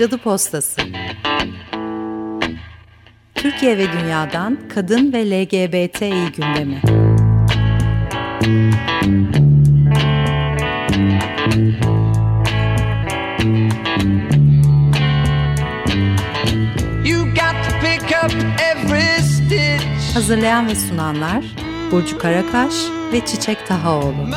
Cadı 0.00 0.18
Postası. 0.18 0.80
Türkiye 3.34 3.78
ve 3.78 3.86
Dünya'dan 3.92 4.58
Kadın 4.74 5.12
ve 5.12 5.30
LGBTİ 5.30 6.32
gündemi. 6.32 6.82
Hazırlayan 20.14 20.68
ve 20.68 20.74
sunanlar 20.74 21.44
Burcu 21.92 22.18
Karakaş 22.18 22.74
ve 23.12 23.26
Çiçek 23.26 23.66
Tahaoğlu. 23.66 24.28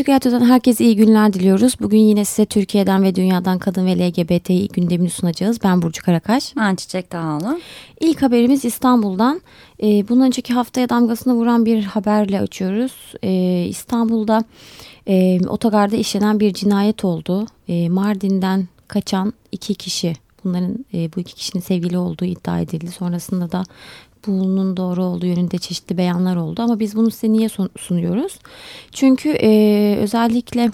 Açık 0.00 0.08
Radyo'dan 0.08 0.44
herkese 0.44 0.84
iyi 0.84 0.96
günler 0.96 1.32
diliyoruz. 1.32 1.74
Bugün 1.80 1.98
yine 1.98 2.24
size 2.24 2.46
Türkiye'den 2.46 3.02
ve 3.02 3.14
dünyadan 3.14 3.58
kadın 3.58 3.86
ve 3.86 3.98
LGBTİ 3.98 4.68
gündemini 4.68 5.10
sunacağız. 5.10 5.58
Ben 5.64 5.82
Burcu 5.82 6.02
Karakaş. 6.02 6.56
Ben 6.56 6.74
Çiçek 6.74 7.12
Dağlı. 7.12 7.60
İlk 8.00 8.22
haberimiz 8.22 8.64
İstanbul'dan. 8.64 9.40
E, 9.82 10.08
bundan 10.08 10.26
önceki 10.26 10.54
haftaya 10.54 10.88
damgasını 10.88 11.34
vuran 11.34 11.66
bir 11.66 11.84
haberle 11.84 12.40
açıyoruz. 12.40 12.92
E, 13.22 13.64
İstanbul'da 13.68 14.44
e, 15.08 15.40
otogarda 15.46 15.96
işlenen 15.96 16.40
bir 16.40 16.54
cinayet 16.54 17.04
oldu. 17.04 17.46
E, 17.68 17.88
Mardin'den 17.88 18.68
kaçan 18.88 19.32
iki 19.52 19.74
kişi. 19.74 20.14
Bunların 20.44 20.84
e, 20.94 21.10
bu 21.16 21.20
iki 21.20 21.34
kişinin 21.34 21.62
sevgili 21.62 21.98
olduğu 21.98 22.24
iddia 22.24 22.60
edildi. 22.60 22.90
Sonrasında 22.90 23.52
da 23.52 23.62
bunun 24.26 24.76
doğru 24.76 25.04
olduğu 25.04 25.26
yönünde 25.26 25.58
çeşitli 25.58 25.96
beyanlar 25.96 26.36
oldu. 26.36 26.62
Ama 26.62 26.80
biz 26.80 26.96
bunu 26.96 27.10
size 27.10 27.32
niye 27.32 27.48
sunuyoruz? 27.78 28.38
Çünkü 28.92 29.28
e, 29.28 29.96
özellikle 30.00 30.70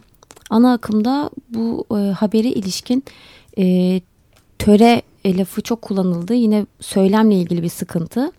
ana 0.51 0.73
akımda 0.73 1.31
bu 1.49 1.85
e, 1.91 1.95
haberi 1.95 2.49
ilişkin 2.49 3.05
e, 3.59 4.01
töre 4.59 5.03
lafı 5.27 5.63
çok 5.63 5.83
kullanıldı. 5.83 6.35
Yine 6.35 6.67
söylemle 6.81 7.35
ilgili 7.35 7.63
bir 7.63 7.69
sıkıntı. 7.69 8.33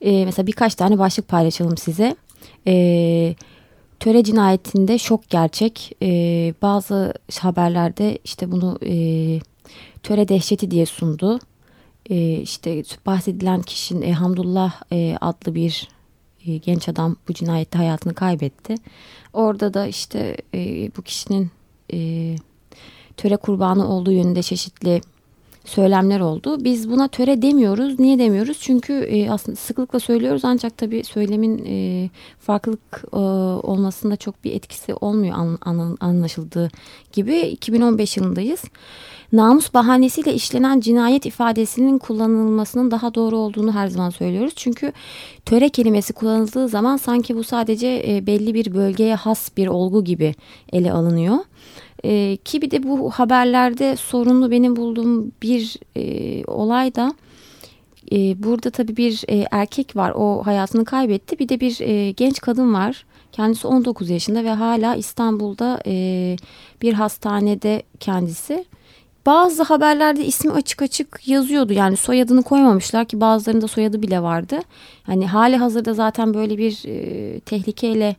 E, 0.00 0.24
mesela 0.24 0.46
birkaç 0.46 0.74
tane 0.74 0.98
başlık 0.98 1.28
paylaşalım 1.28 1.76
size. 1.76 2.16
E, 2.66 3.34
töre 4.00 4.24
cinayetinde 4.24 4.98
şok 4.98 5.30
gerçek. 5.30 5.96
E, 6.02 6.08
bazı 6.62 7.14
haberlerde 7.40 8.18
işte 8.24 8.52
bunu 8.52 8.78
e, 8.86 8.94
töre 10.02 10.28
dehşeti 10.28 10.70
diye 10.70 10.86
sundu. 10.86 11.38
E, 12.10 12.40
işte 12.40 12.82
bahsedilen 13.06 13.62
kişinin 13.62 14.02
e, 14.02 14.12
Hamdullah 14.12 14.82
e, 14.92 15.16
adlı 15.20 15.54
bir 15.54 15.88
e, 16.46 16.56
genç 16.56 16.88
adam 16.88 17.16
bu 17.28 17.34
cinayette 17.34 17.78
hayatını 17.78 18.14
kaybetti. 18.14 18.74
Orada 19.32 19.74
da 19.74 19.86
işte 19.86 20.36
e, 20.54 20.90
bu 20.96 21.02
kişinin 21.02 21.50
e, 21.92 22.36
töre 23.16 23.36
kurbanı 23.36 23.88
olduğu 23.88 24.12
yönünde 24.12 24.42
çeşitli 24.42 25.00
söylemler 25.64 26.20
oldu. 26.20 26.64
Biz 26.64 26.90
buna 26.90 27.08
töre 27.08 27.42
demiyoruz. 27.42 27.98
Niye 27.98 28.18
demiyoruz? 28.18 28.58
Çünkü 28.60 28.92
e, 28.92 29.30
aslında 29.30 29.56
sıklıkla 29.56 30.00
söylüyoruz 30.00 30.44
ancak 30.44 30.76
tabii 30.76 31.04
söylemin 31.04 31.64
e, 31.66 32.10
farklılık 32.40 33.04
e, 33.12 33.16
olmasında 33.66 34.16
çok 34.16 34.44
bir 34.44 34.52
etkisi 34.52 34.94
olmuyor 34.94 35.34
an, 35.34 35.58
an, 35.60 35.96
anlaşıldığı 36.00 36.70
gibi. 37.12 37.38
2015 37.38 38.16
yılındayız. 38.16 38.62
Namus 39.32 39.74
bahanesiyle 39.74 40.34
işlenen 40.34 40.80
cinayet 40.80 41.26
ifadesinin 41.26 41.98
kullanılmasının 41.98 42.90
daha 42.90 43.14
doğru 43.14 43.36
olduğunu 43.36 43.72
her 43.72 43.88
zaman 43.88 44.10
söylüyoruz. 44.10 44.52
Çünkü 44.56 44.92
töre 45.46 45.68
kelimesi 45.68 46.12
kullanıldığı 46.12 46.68
zaman 46.68 46.96
sanki 46.96 47.36
bu 47.36 47.44
sadece 47.44 48.02
e, 48.06 48.26
belli 48.26 48.54
bir 48.54 48.74
bölgeye 48.74 49.14
has 49.14 49.56
bir 49.56 49.66
olgu 49.66 50.04
gibi 50.04 50.34
ele 50.72 50.92
alınıyor. 50.92 51.36
E, 52.04 52.36
ki 52.36 52.62
bir 52.62 52.70
de 52.70 52.82
bu 52.82 53.10
haberlerde 53.10 53.96
sorunlu 53.96 54.50
benim 54.50 54.76
bulduğum 54.76 55.32
bir 55.42 55.76
e, 55.96 56.44
olay 56.44 56.94
da 56.94 57.14
burada 58.36 58.70
tabii 58.70 58.96
bir 58.96 59.24
erkek 59.50 59.96
var 59.96 60.12
o 60.16 60.42
hayatını 60.46 60.84
kaybetti 60.84 61.38
bir 61.38 61.48
de 61.48 61.60
bir 61.60 61.78
genç 62.10 62.40
kadın 62.40 62.74
var 62.74 63.06
kendisi 63.32 63.66
19 63.66 64.10
yaşında 64.10 64.44
ve 64.44 64.50
hala 64.50 64.94
İstanbul'da 64.94 65.80
e, 65.86 66.36
bir 66.82 66.92
hastanede 66.92 67.82
kendisi 68.00 68.64
bazı 69.28 69.62
haberlerde 69.62 70.24
ismi 70.24 70.52
açık 70.52 70.82
açık 70.82 71.28
yazıyordu 71.28 71.72
yani 71.72 71.96
soyadını 71.96 72.42
koymamışlar 72.42 73.04
ki 73.04 73.20
bazılarında 73.20 73.68
soyadı 73.68 74.02
bile 74.02 74.22
vardı 74.22 74.58
hani 75.02 75.26
hali 75.26 75.56
hazırda 75.56 75.94
zaten 75.94 76.34
böyle 76.34 76.58
bir 76.58 76.82
e, 76.86 77.40
tehlikeyle 77.40 78.16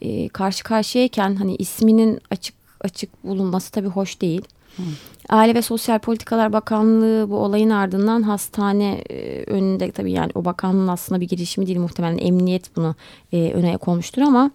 e, 0.00 0.28
karşı 0.28 0.64
karşıyayken 0.64 1.36
hani 1.36 1.56
isminin 1.56 2.18
açık 2.30 2.54
açık 2.80 3.24
bulunması 3.24 3.72
tabii 3.72 3.88
hoş 3.88 4.20
değil. 4.20 4.42
Hı. 4.76 4.82
Aile 5.28 5.54
ve 5.54 5.62
Sosyal 5.62 5.98
Politikalar 5.98 6.52
Bakanlığı 6.52 7.30
bu 7.30 7.36
olayın 7.36 7.70
ardından 7.70 8.22
hastane 8.22 9.04
e, 9.10 9.44
önünde 9.46 9.90
tabii 9.90 10.12
yani 10.12 10.30
o 10.34 10.44
bakanlığın 10.44 10.88
aslında 10.88 11.20
bir 11.20 11.28
girişimi 11.28 11.66
değil 11.66 11.78
muhtemelen 11.78 12.18
emniyet 12.18 12.76
bunu 12.76 12.94
e, 13.32 13.52
öne 13.52 13.76
konmuştur 13.76 14.22
ama 14.22 14.50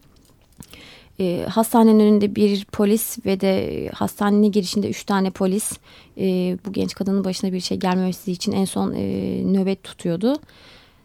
e, 1.20 1.46
hastanenin 1.50 2.00
önünde 2.00 2.36
bir 2.36 2.66
polis 2.66 3.26
ve 3.26 3.42
de 3.42 3.90
hastanenin 3.94 4.52
girişinde 4.52 4.90
üç 4.90 5.04
tane 5.04 5.30
polis 5.30 5.72
e, 6.18 6.58
bu 6.66 6.74
genç 6.74 6.96
kadının 6.96 7.24
başına 7.24 7.54
bir 7.54 7.60
şey 7.60 7.78
gelmemesi 7.78 8.32
için 8.32 8.52
en 8.52 8.66
son 8.66 8.94
e, 8.94 9.04
nöbet 9.46 9.84
tutuyordu. 9.84 10.36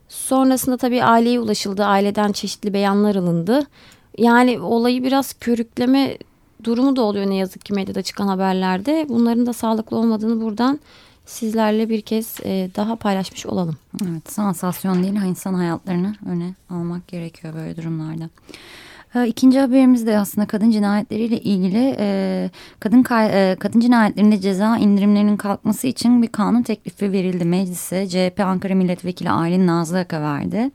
Sonrasında 0.08 0.76
tabii 0.76 1.04
aileye 1.04 1.40
ulaşıldı. 1.40 1.84
Aileden 1.84 2.32
çeşitli 2.32 2.72
beyanlar 2.72 3.14
alındı. 3.14 3.66
Yani 4.18 4.60
olayı 4.60 5.04
biraz 5.04 5.32
körükleme 5.32 6.18
durumu 6.64 6.96
da 6.96 7.02
oluyor 7.02 7.26
ne 7.30 7.34
yazık 7.34 7.64
ki 7.64 7.72
medyada 7.72 8.02
çıkan 8.02 8.28
haberlerde. 8.28 9.06
Bunların 9.08 9.46
da 9.46 9.52
sağlıklı 9.52 9.96
olmadığını 9.96 10.40
buradan 10.40 10.80
sizlerle 11.26 11.88
bir 11.88 12.00
kez 12.00 12.36
e, 12.44 12.70
daha 12.76 12.96
paylaşmış 12.96 13.46
olalım. 13.46 13.76
Evet 14.02 14.32
sansasyon 14.32 15.02
değil 15.02 15.14
insan 15.14 15.54
hayatlarını 15.54 16.14
öne 16.26 16.54
almak 16.70 17.08
gerekiyor 17.08 17.54
böyle 17.54 17.76
durumlarda. 17.76 18.28
Ee, 19.14 19.26
ikinci 19.26 19.60
haberimiz 19.60 20.06
de 20.06 20.18
aslında 20.18 20.46
kadın 20.46 20.70
cinayetleriyle 20.70 21.40
ilgili 21.40 21.96
e, 21.98 22.50
kadın 22.80 23.04
e, 23.10 23.56
kadın 23.60 23.80
cinayetlerinde 23.80 24.40
ceza 24.40 24.76
indirimlerinin 24.78 25.36
kalkması 25.36 25.86
için 25.86 26.22
bir 26.22 26.28
kanun 26.28 26.62
teklifi 26.62 27.12
verildi 27.12 27.44
meclise. 27.44 28.08
CHP 28.08 28.40
Ankara 28.40 28.74
Milletvekili 28.74 29.30
Aylin 29.30 29.66
Nazlı 29.66 29.98
Aka 29.98 30.22
verdi. 30.22 30.70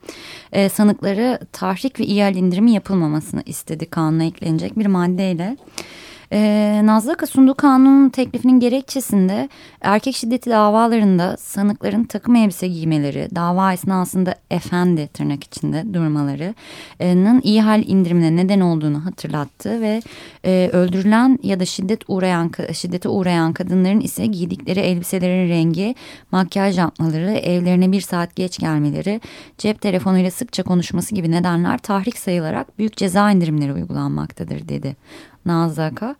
E, 0.52 0.70
sanıkları 0.70 1.40
tahrik 1.52 2.00
ve 2.00 2.04
ihal 2.06 2.36
indirimi 2.36 2.72
yapılmamasını 2.72 3.44
istedi 3.46 3.86
kanuna 3.86 4.24
eklenecek 4.24 4.80
bir 4.80 4.86
maddeyle. 4.86 5.58
E, 6.34 6.81
Nazlı 6.84 7.12
Aka 7.12 7.28
sunduğu 7.28 7.53
kanun 7.53 8.09
teklifinin 8.09 8.59
gerekçesinde 8.59 9.50
erkek 9.81 10.16
şiddeti 10.16 10.50
davalarında 10.50 11.38
sanıkların 11.38 12.03
takım 12.03 12.35
elbise 12.35 12.67
giymeleri, 12.67 13.28
dava 13.35 13.73
esnasında 13.73 14.35
efendi 14.51 15.07
tırnak 15.07 15.44
içinde 15.44 15.94
durmalarının 15.94 17.41
iyi 17.44 17.62
hal 17.62 17.84
indirimine 17.88 18.35
neden 18.35 18.59
olduğunu 18.59 19.06
hatırlattı 19.06 19.81
ve 19.81 20.01
e, 20.45 20.69
öldürülen 20.73 21.40
ya 21.44 21.59
da 21.59 21.66
şiddet 21.66 22.01
uğrayan 22.07 22.51
şiddete 22.73 23.09
uğrayan 23.09 23.53
kadınların 23.53 24.00
ise 24.00 24.25
giydikleri 24.25 24.79
elbiselerin 24.79 25.50
rengi, 25.50 25.96
makyaj 26.31 26.78
yapmaları, 26.78 27.31
evlerine 27.31 27.91
bir 27.91 28.01
saat 28.01 28.35
geç 28.35 28.59
gelmeleri, 28.59 29.22
cep 29.57 29.81
telefonuyla 29.81 30.31
sıkça 30.31 30.63
konuşması 30.63 31.16
gibi 31.16 31.31
nedenler 31.31 31.78
tahrik 31.78 32.17
sayılarak 32.17 32.79
büyük 32.79 32.97
ceza 32.97 33.31
indirimleri 33.31 33.73
uygulanmaktadır 33.73 34.67
dedi. 34.67 34.96
Nazaka. 35.50 36.16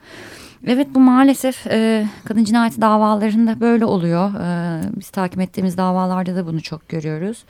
Evet 0.68 0.88
bu 0.96 1.00
maalesef 1.00 1.68
e, 1.68 2.08
kadın 2.26 2.44
cinayeti 2.44 2.82
davalarında 2.82 3.60
böyle 3.60 3.86
oluyor. 3.86 4.34
E, 4.34 4.82
biz 4.96 5.10
takip 5.10 5.42
ettiğimiz 5.42 5.78
davalarda 5.78 6.36
da 6.36 6.48
bunu 6.48 6.62
çok 6.62 6.90
görüyoruz. 6.90 7.44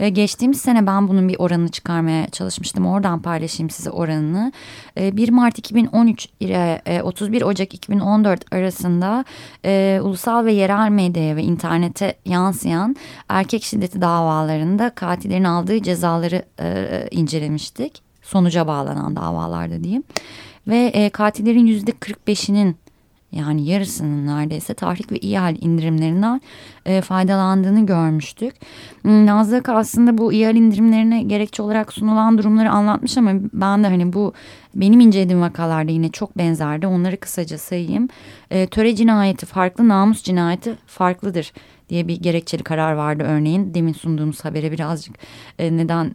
E, 0.00 0.08
geçtiğimiz 0.08 0.60
sene 0.60 0.86
ben 0.86 1.08
bunun 1.08 1.28
bir 1.28 1.36
oranını 1.38 1.68
çıkarmaya 1.68 2.26
çalışmıştım. 2.30 2.86
Oradan 2.86 3.22
paylaşayım 3.22 3.70
size 3.70 3.90
oranını. 3.90 4.52
E, 4.98 5.16
1 5.16 5.28
Mart 5.28 5.58
2013 5.58 6.28
ile 6.40 6.82
e, 6.86 7.02
31 7.02 7.42
Ocak 7.42 7.74
2014 7.74 8.54
arasında 8.54 9.24
e, 9.64 10.00
ulusal 10.02 10.44
ve 10.44 10.52
yerel 10.52 10.90
medyaya 10.90 11.36
ve 11.36 11.42
internete 11.42 12.14
yansıyan 12.24 12.96
erkek 13.28 13.62
şiddeti 13.62 14.00
davalarında 14.00 14.90
katillerin 14.90 15.44
aldığı 15.44 15.82
cezaları 15.82 16.42
e, 16.60 17.08
incelemiştik. 17.10 18.02
Sonuca 18.22 18.66
bağlanan 18.66 19.16
davalarda 19.16 19.84
diyeyim 19.84 20.02
ve 20.68 20.76
e, 20.76 21.10
katillerin 21.10 21.66
yüzde 21.66 21.90
45'inin 21.90 22.76
yani 23.34 23.64
yarısının 23.68 24.26
neredeyse 24.26 24.74
tahrik 24.74 25.12
ve 25.12 25.18
ihal 25.18 25.56
indirimlerinden 25.60 26.40
e, 26.86 27.00
faydalandığını 27.00 27.86
görmüştük. 27.86 28.54
Hmm, 29.02 29.26
Nazlı 29.26 29.62
aslında 29.66 30.18
bu 30.18 30.32
ihal 30.32 30.56
indirimlerine 30.56 31.22
gerekçe 31.22 31.62
olarak 31.62 31.92
sunulan 31.92 32.38
durumları 32.38 32.70
anlatmış 32.70 33.18
ama 33.18 33.30
ben 33.52 33.84
de 33.84 33.88
hani 33.88 34.12
bu 34.12 34.32
benim 34.74 35.00
incelediğim 35.00 35.40
vakalarda 35.40 35.92
yine 35.92 36.08
çok 36.08 36.38
benzerdi. 36.38 36.86
Onları 36.86 37.16
kısaca 37.16 37.58
sayayım. 37.58 38.08
E, 38.50 38.66
töre 38.66 38.94
cinayeti 38.96 39.46
farklı, 39.46 39.88
namus 39.88 40.22
cinayeti 40.22 40.74
farklıdır 40.86 41.52
diye 41.88 42.08
bir 42.08 42.16
gerekçeli 42.16 42.62
karar 42.62 42.92
vardı 42.92 43.24
örneğin. 43.26 43.74
Demin 43.74 43.92
sunduğumuz 43.92 44.44
habere 44.44 44.72
birazcık 44.72 45.14
e, 45.58 45.76
neden 45.76 46.14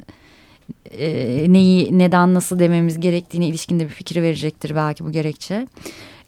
e, 0.91 1.53
neyi 1.53 1.99
neden 1.99 2.33
nasıl 2.33 2.59
dememiz 2.59 2.99
gerektiğine 2.99 3.47
ilişkinde 3.47 3.83
bir 3.83 3.89
fikir 3.89 4.21
verecektir 4.21 4.75
belki 4.75 5.05
bu 5.05 5.11
gerekçe. 5.11 5.67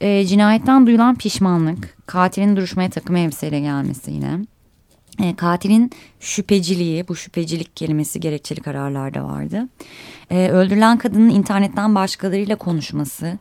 E, 0.02 0.26
cinayetten 0.26 0.88
duyulan 0.88 1.16
pişmanlık, 1.16 1.98
katilin 2.06 2.56
duruşmaya 2.56 2.90
takım 2.90 3.16
elbiseyle 3.16 3.60
gelmesi 3.60 4.12
yine. 4.12 4.40
E, 5.24 5.36
katilin 5.36 5.92
şüpheciliği, 6.20 7.08
bu 7.08 7.16
şüphecilik 7.16 7.76
kelimesi 7.76 8.20
gerekçeli 8.20 8.62
kararlarda 8.62 9.24
vardı. 9.24 9.68
E, 10.30 10.50
öldürülen 10.50 10.98
kadının 10.98 11.30
internetten 11.30 11.96
başkalarıyla 11.96 12.56
konuşması, 12.56 13.38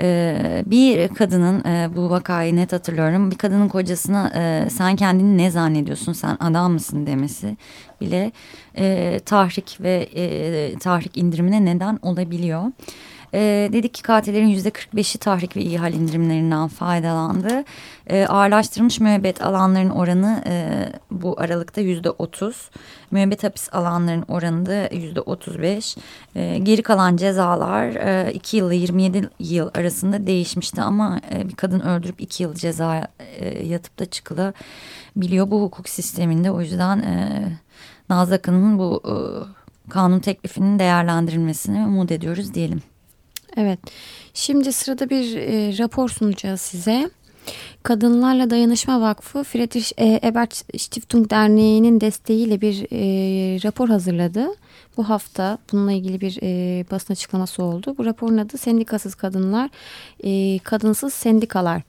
ee, 0.00 0.62
bir 0.66 1.08
kadının 1.08 1.64
e, 1.64 1.96
bu 1.96 2.10
vakayı 2.10 2.56
net 2.56 2.72
hatırlıyorum 2.72 3.30
bir 3.30 3.38
kadının 3.38 3.68
kocasına 3.68 4.32
e, 4.34 4.70
sen 4.70 4.96
kendini 4.96 5.38
ne 5.38 5.50
zannediyorsun 5.50 6.12
sen 6.12 6.36
adam 6.40 6.72
mısın 6.72 7.06
demesi 7.06 7.56
bile 8.00 8.32
e, 8.76 9.18
tahrik 9.26 9.78
ve 9.80 10.08
tahrik 10.80 11.16
indirimine 11.16 11.64
neden 11.64 11.98
olabiliyor. 12.02 12.62
E, 13.34 13.68
dedik 13.72 13.94
ki 13.94 14.02
katillerin 14.02 14.46
yüzde 14.46 14.68
45'i 14.68 15.18
tahrik 15.18 15.56
ve 15.56 15.60
ihal 15.60 15.94
indirimlerinden 15.94 16.68
faydalandı. 16.68 17.64
E, 18.06 18.26
ağırlaştırılmış 18.26 19.00
müebbet 19.00 19.42
alanların 19.42 19.90
oranı 19.90 20.42
e, 20.46 20.86
bu 21.10 21.40
aralıkta 21.40 21.80
yüzde 21.80 22.10
30. 22.10 22.70
Müebbet 23.10 23.44
hapis 23.44 23.68
alanların 23.72 24.24
oranı 24.28 24.66
da 24.66 24.94
yüzde 24.94 25.20
35. 25.20 25.96
E, 26.34 26.58
geri 26.58 26.82
kalan 26.82 27.16
cezalar 27.16 27.86
e, 27.88 28.32
2 28.32 28.56
yıl 28.56 28.72
ile 28.72 28.76
27 28.76 29.30
yıl 29.38 29.70
arasında 29.74 30.26
değişmişti 30.26 30.82
ama 30.82 31.20
e, 31.34 31.48
bir 31.48 31.54
kadın 31.54 31.80
öldürüp 31.80 32.20
2 32.20 32.42
yıl 32.42 32.54
ceza 32.54 33.08
e, 33.18 33.66
yatıp 33.66 33.98
da 33.98 34.06
çıkılabiliyor 34.06 35.50
bu 35.50 35.62
hukuk 35.62 35.88
sisteminde. 35.88 36.50
O 36.50 36.60
yüzden 36.60 36.98
e, 36.98 37.42
Nazlı 38.08 38.34
Akın'ın 38.34 38.78
bu 38.78 39.02
e, 39.04 39.14
kanun 39.90 40.20
teklifinin 40.20 40.78
değerlendirilmesini 40.78 41.86
umut 41.86 42.12
ediyoruz 42.12 42.54
diyelim. 42.54 42.82
Evet. 43.56 43.78
Şimdi 44.34 44.72
sırada 44.72 45.10
bir 45.10 45.36
e, 45.36 45.78
rapor 45.78 46.08
sunacağız 46.08 46.60
size. 46.60 47.10
Kadınlarla 47.82 48.50
Dayanışma 48.50 49.00
Vakfı 49.00 49.44
Friedrich 49.44 49.92
e, 49.98 50.20
Ebert 50.24 50.54
Stiftung 50.80 51.30
Derneği'nin 51.30 52.00
desteğiyle 52.00 52.60
bir 52.60 52.86
e, 52.92 53.62
rapor 53.64 53.88
hazırladı. 53.88 54.46
Bu 54.96 55.08
hafta 55.08 55.58
bununla 55.72 55.92
ilgili 55.92 56.20
bir 56.20 56.38
e, 56.42 56.84
basın 56.90 57.12
açıklaması 57.12 57.62
oldu. 57.62 57.94
Bu 57.98 58.04
raporun 58.04 58.38
adı 58.38 58.58
Sendikasız 58.58 59.14
Kadınlar, 59.14 59.70
e, 60.24 60.58
Kadınsız 60.58 61.14
Sendikalar. 61.14 61.82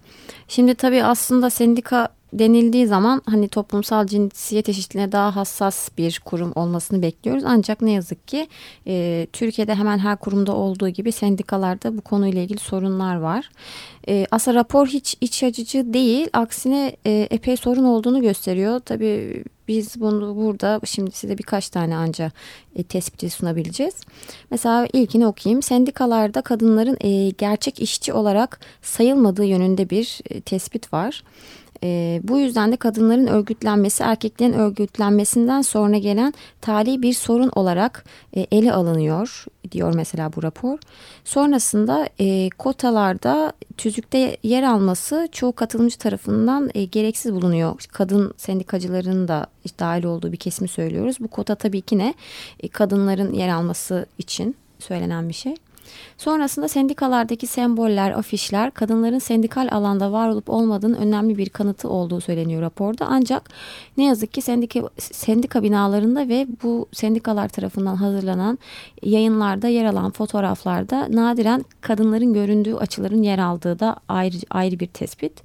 Şimdi 0.47 0.75
tabii 0.75 1.03
aslında 1.03 1.49
sendika 1.49 2.09
denildiği 2.33 2.87
zaman 2.87 3.21
hani 3.25 3.47
toplumsal 3.47 4.07
cinsiyet 4.07 4.69
eşitliğine 4.69 5.11
daha 5.11 5.35
hassas 5.35 5.89
bir 5.97 6.21
kurum 6.25 6.51
olmasını 6.55 7.01
bekliyoruz. 7.01 7.43
Ancak 7.47 7.81
ne 7.81 7.91
yazık 7.91 8.27
ki 8.27 8.47
e, 8.87 9.27
Türkiye'de 9.33 9.75
hemen 9.75 9.97
her 9.97 10.17
kurumda 10.17 10.55
olduğu 10.55 10.89
gibi 10.89 11.11
sendikalarda 11.11 11.97
bu 11.97 12.01
konuyla 12.01 12.41
ilgili 12.41 12.59
sorunlar 12.59 13.15
var. 13.15 13.49
E, 14.07 14.27
aslında 14.31 14.59
rapor 14.59 14.87
hiç 14.87 15.17
iç 15.21 15.43
açıcı 15.43 15.93
değil. 15.93 16.27
Aksine 16.33 16.95
e, 17.05 17.27
epey 17.31 17.57
sorun 17.57 17.83
olduğunu 17.83 18.21
gösteriyor. 18.21 18.79
Tabii 18.79 19.43
biz 19.67 20.01
bunu 20.01 20.35
burada 20.35 20.81
şimdi 20.85 21.11
size 21.11 21.37
birkaç 21.37 21.69
tane 21.69 21.95
anca 21.95 22.31
e, 22.75 22.83
tespiti 22.83 23.29
sunabileceğiz. 23.29 23.95
Mesela 24.51 24.87
ilkini 24.93 25.27
okuyayım. 25.27 25.61
Sendikalarda 25.61 26.41
kadınların 26.41 26.97
e, 27.01 27.29
gerçek 27.29 27.79
işçi 27.79 28.13
olarak 28.13 28.59
sayılmadığı 28.81 29.45
yönünde 29.45 29.89
bir 29.89 30.19
e, 30.29 30.41
tespit 30.41 30.93
var. 30.93 31.23
E, 31.83 32.21
bu 32.23 32.39
yüzden 32.39 32.71
de 32.71 32.75
kadınların 32.75 33.27
örgütlenmesi 33.27 34.03
erkeklerin 34.03 34.53
örgütlenmesinden 34.53 35.61
sonra 35.61 35.97
gelen 35.97 36.33
tali 36.61 37.01
bir 37.01 37.13
sorun 37.13 37.51
olarak 37.55 38.05
e, 38.35 38.47
ele 38.51 38.73
alınıyor 38.73 39.45
diyor 39.71 39.95
mesela 39.95 40.33
bu 40.35 40.43
rapor. 40.43 40.79
Sonrasında 41.25 42.09
e, 42.19 42.49
kotalarda 42.49 43.53
tüzükte 43.77 44.37
yer 44.43 44.63
alması 44.63 45.29
çoğu 45.31 45.53
katılımcı 45.53 45.97
tarafından 45.97 46.69
e, 46.73 46.85
gereksiz 46.85 47.33
bulunuyor. 47.33 47.85
Kadın 47.91 48.33
sendikacıların 48.37 49.27
da 49.27 49.47
dahil 49.79 50.03
olduğu 50.03 50.31
bir 50.31 50.37
kesimi 50.37 50.67
söylüyoruz. 50.67 51.15
Bu 51.19 51.27
kota 51.27 51.55
tabii 51.55 51.81
ki 51.81 51.97
ne? 51.97 52.13
E, 52.59 52.67
kadınların 52.67 53.33
yer 53.33 53.49
alması 53.49 54.05
için 54.17 54.55
söylenen 54.79 55.29
bir 55.29 55.33
şey. 55.33 55.55
Sonrasında 56.17 56.67
sendikalardaki 56.67 57.47
semboller, 57.47 58.11
afişler 58.11 58.71
kadınların 58.71 59.19
sendikal 59.19 59.67
alanda 59.71 60.11
var 60.11 60.29
olup 60.29 60.49
olmadığının 60.49 60.97
önemli 60.97 61.37
bir 61.37 61.49
kanıtı 61.49 61.89
olduğu 61.89 62.21
söyleniyor 62.21 62.61
raporda. 62.61 63.05
Ancak 63.09 63.49
ne 63.97 64.05
yazık 64.05 64.33
ki 64.33 64.41
sendika, 64.41 64.89
sendika 64.97 65.63
binalarında 65.63 66.27
ve 66.27 66.47
bu 66.63 66.87
sendikalar 66.91 67.49
tarafından 67.49 67.95
hazırlanan 67.95 68.59
yayınlarda 69.03 69.67
yer 69.67 69.85
alan 69.85 70.11
fotoğraflarda 70.11 71.07
nadiren 71.11 71.65
kadınların 71.81 72.33
göründüğü 72.33 72.75
açıların 72.75 73.23
yer 73.23 73.39
aldığı 73.39 73.79
da 73.79 73.95
ayrı, 74.07 74.37
ayrı 74.49 74.79
bir 74.79 74.87
tespit. 74.87 75.43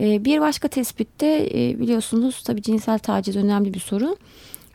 Ee, 0.00 0.24
bir 0.24 0.40
başka 0.40 0.68
tespitte 0.68 1.48
e, 1.54 1.78
biliyorsunuz 1.78 2.42
tabii 2.42 2.62
cinsel 2.62 2.98
taciz 2.98 3.36
önemli 3.36 3.74
bir 3.74 3.80
sorun. 3.80 4.16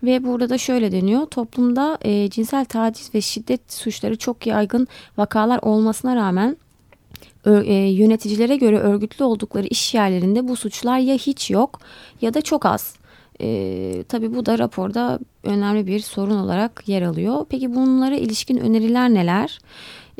Ve 0.03 0.23
burada 0.23 0.49
da 0.49 0.57
şöyle 0.57 0.91
deniyor. 0.91 1.25
Toplumda 1.25 1.97
e, 2.01 2.29
cinsel 2.29 2.65
taciz 2.65 3.15
ve 3.15 3.21
şiddet 3.21 3.73
suçları 3.73 4.17
çok 4.17 4.47
yaygın 4.47 4.87
vakalar 5.17 5.59
olmasına 5.61 6.15
rağmen 6.15 6.57
e, 7.45 7.73
yöneticilere 7.73 8.55
göre 8.55 8.79
örgütlü 8.79 9.25
oldukları 9.25 9.67
iş 9.67 9.93
yerlerinde 9.93 10.47
bu 10.47 10.55
suçlar 10.55 10.99
ya 10.99 11.15
hiç 11.15 11.51
yok 11.51 11.79
ya 12.21 12.33
da 12.33 12.41
çok 12.41 12.65
az. 12.65 12.95
E, 13.41 14.03
tabii 14.09 14.35
bu 14.35 14.45
da 14.45 14.59
raporda 14.59 15.19
önemli 15.43 15.87
bir 15.87 15.99
sorun 15.99 16.37
olarak 16.37 16.83
yer 16.87 17.01
alıyor. 17.01 17.45
Peki 17.49 17.75
bunlara 17.75 18.15
ilişkin 18.15 18.57
öneriler 18.57 19.09
neler? 19.09 19.59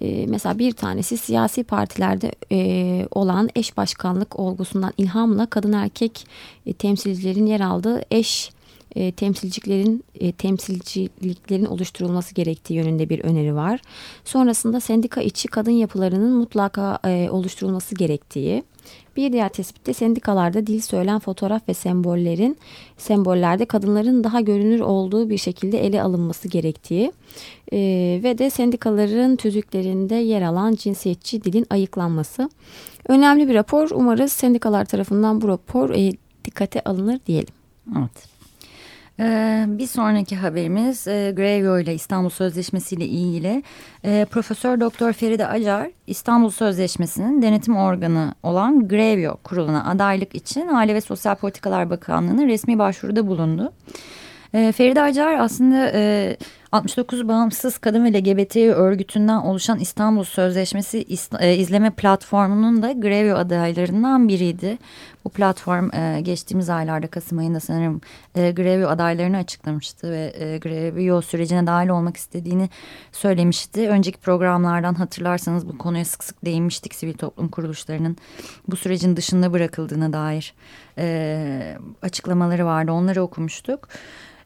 E, 0.02 0.26
mesela 0.28 0.60
bir 0.60 0.72
tanesi 0.72 1.18
siyasi 1.18 1.64
partilerde 1.64 2.32
e, 2.52 3.08
olan 3.12 3.50
eş 3.56 3.78
başkanlık 3.78 4.40
olgusundan 4.40 4.94
ilhamla 4.98 5.46
kadın 5.46 5.74
erkek 5.74 6.28
e, 6.66 6.74
temsilcilerin 6.74 7.46
yer 7.46 7.60
aldığı 7.60 8.02
eş 8.12 8.52
e, 8.96 9.12
temsilciliklerin 9.12 10.04
e, 10.20 10.32
temsilciliklerin 10.32 11.66
oluşturulması 11.66 12.36
gerektiği 12.36 12.74
yönünde 12.74 13.10
bir 13.10 13.20
öneri 13.20 13.56
var. 13.56 13.80
Sonrasında 14.26 14.80
sendika 14.80 15.22
içi 15.22 15.48
kadın 15.48 15.72
yapılarının 15.72 16.32
mutlaka 16.32 17.00
e, 17.06 17.30
oluşturulması 17.30 17.96
gerektiği. 17.96 18.64
Bir 19.18 19.34
diğer 19.34 19.50
tespitte 19.50 19.94
sendikalarda 19.94 20.68
dil 20.68 20.82
söylen 20.82 21.20
fotoğraf 21.20 21.70
ve 21.70 21.74
sembollerin 21.74 22.58
sembollerde 22.98 23.66
kadınların 23.66 24.24
daha 24.24 24.42
görünür 24.42 24.80
olduğu 24.80 25.30
bir 25.30 25.38
şekilde 25.38 25.86
ele 25.86 26.02
alınması 26.02 26.48
gerektiği 26.48 27.12
e, 27.74 27.78
ve 28.24 28.38
de 28.38 28.50
sendikaların 28.50 29.36
tüzüklerinde 29.36 30.16
yer 30.16 30.42
alan 30.42 30.76
cinsiyetçi 30.76 31.44
dilin 31.44 31.66
ayıklanması. 31.70 32.50
Önemli 33.08 33.48
bir 33.48 33.54
rapor. 33.54 33.90
Umarız 33.92 34.32
sendikalar 34.32 34.86
tarafından 34.86 35.42
bu 35.42 35.48
rapor 35.48 35.90
e, 35.90 36.12
dikkate 36.46 36.82
alınır 36.84 37.20
diyelim. 37.28 37.54
Evet. 37.98 38.33
Ee, 39.20 39.66
bir 39.68 39.88
sonraki 39.88 40.36
haberimiz 40.36 41.08
e, 41.08 41.34
Grevio 41.36 41.80
ile 41.80 41.94
İstanbul 41.94 42.30
Sözleşmesi 42.30 42.96
ile 42.96 43.06
ilgili 43.06 43.64
e, 44.04 44.26
Profesör 44.32 44.80
Doktor 44.80 45.14
Feride 45.14 45.48
Acar 45.48 45.90
İstanbul 46.08 46.50
Sözleşmesi'nin 46.50 47.42
denetim 47.42 47.78
organı 47.78 48.36
olan 48.44 48.88
Grevio 48.88 49.38
kuruluna 49.38 49.90
adaylık 49.92 50.36
için 50.36 50.68
Aile 50.68 50.96
ve 50.96 51.02
Sosyal 51.02 51.36
Politikalar 51.36 51.90
Bakanlığı'nın 51.90 52.48
resmi 52.48 52.80
başvuruda 52.80 53.28
bulundu. 53.28 53.74
E, 54.54 54.72
Feride 54.72 55.02
Acar 55.02 55.34
aslında 55.34 55.92
e, 55.94 56.38
69 56.74 57.28
Bağımsız 57.28 57.78
Kadın 57.78 58.06
ve 58.06 58.14
LGBT 58.14 58.56
örgütünden 58.56 59.38
oluşan 59.38 59.80
İstanbul 59.80 60.24
Sözleşmesi 60.24 61.06
e, 61.40 61.56
izleme 61.56 61.90
platformunun 61.92 62.82
da 62.82 62.92
Grevio 62.92 63.36
adaylarından 63.36 64.28
biriydi. 64.28 64.78
Bu 65.26 65.30
platform 65.30 65.96
e, 65.96 66.22
geçtiğimiz 66.22 66.70
aylarda 66.70 67.08
Kasım 67.08 67.38
ayında 67.38 67.60
sanırım 67.60 68.02
e, 68.36 68.52
Grevio 68.52 68.90
adaylarını 68.90 69.38
açıklamıştı 69.38 70.12
ve 70.12 70.58
Grevio 70.62 71.22
sürecine 71.22 71.68
dahil 71.68 71.90
olmak 71.90 72.18
istediğini 72.18 72.70
söylemişti. 73.12 73.90
Önceki 73.90 74.18
programlardan 74.20 74.94
hatırlarsanız 74.94 75.70
bu 75.70 75.78
konuya 75.78 76.06
sık 76.06 76.24
sık 76.24 76.46
değinmiştik 76.46 76.96
sivil 76.96 77.14
toplum 77.14 77.48
kuruluşlarının 77.48 78.18
bu 78.68 78.76
sürecin 78.76 79.16
dışında 79.16 79.54
bırakıldığına 79.54 80.14
dair 80.14 80.54
açıklamaları 82.02 82.66
vardı 82.66 82.92
onları 82.92 83.22
okumuştuk. 83.22 83.88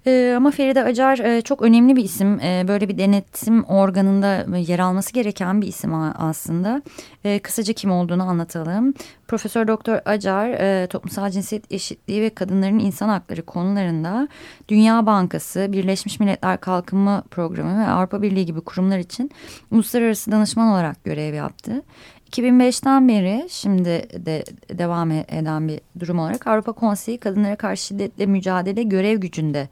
Ee, 0.08 0.34
ama 0.38 0.52
Feride 0.52 0.84
Acar 0.84 1.20
e, 1.20 1.42
çok 1.42 1.62
önemli 1.62 1.96
bir 1.96 2.04
isim. 2.04 2.40
E, 2.40 2.66
böyle 2.68 2.90
bir 2.90 2.98
denetim 2.98 3.64
organında 3.64 4.58
yer 4.58 4.80
alması 4.80 5.14
gereken 5.14 5.62
bir 5.62 5.68
isim 5.68 5.94
aslında. 6.18 6.82
E, 7.24 7.40
kısaca 7.40 7.74
kim 7.74 7.92
olduğunu 7.92 8.24
anlatalım. 8.24 8.94
Profesör 9.28 9.68
Doktor 9.68 10.00
Acar 10.06 10.50
e, 10.50 10.88
toplumsal 10.88 11.30
cinsiyet 11.30 11.72
eşitliği 11.72 12.22
ve 12.22 12.30
kadınların 12.30 12.80
insan 12.80 13.10
hakları 13.10 13.42
konularında 13.42 14.28
Dünya 14.70 15.06
Bankası, 15.06 15.68
Birleşmiş 15.72 16.20
Milletler 16.20 16.60
Kalkınma 16.60 17.24
Programı 17.32 17.80
ve 17.80 17.88
Avrupa 17.88 18.22
Birliği 18.22 18.46
gibi 18.46 18.62
kurumlar 18.62 19.00
için 19.00 19.32
uluslararası 19.72 20.32
danışman 20.32 20.68
olarak 20.68 21.04
görev 21.04 21.34
yaptı. 21.34 21.82
2005'ten 22.32 23.08
beri 23.08 23.48
şimdi 23.50 23.86
de 24.26 24.44
devam 24.70 25.12
eden 25.12 25.68
bir 25.68 25.82
durum 26.00 26.20
olarak 26.20 26.48
Avrupa 26.48 26.72
Konseyi 26.72 27.18
kadınlara 27.18 27.56
karşı 27.56 27.86
şiddetle 27.86 28.26
mücadele 28.26 28.84
görev 28.84 29.20
gücünde 29.20 29.70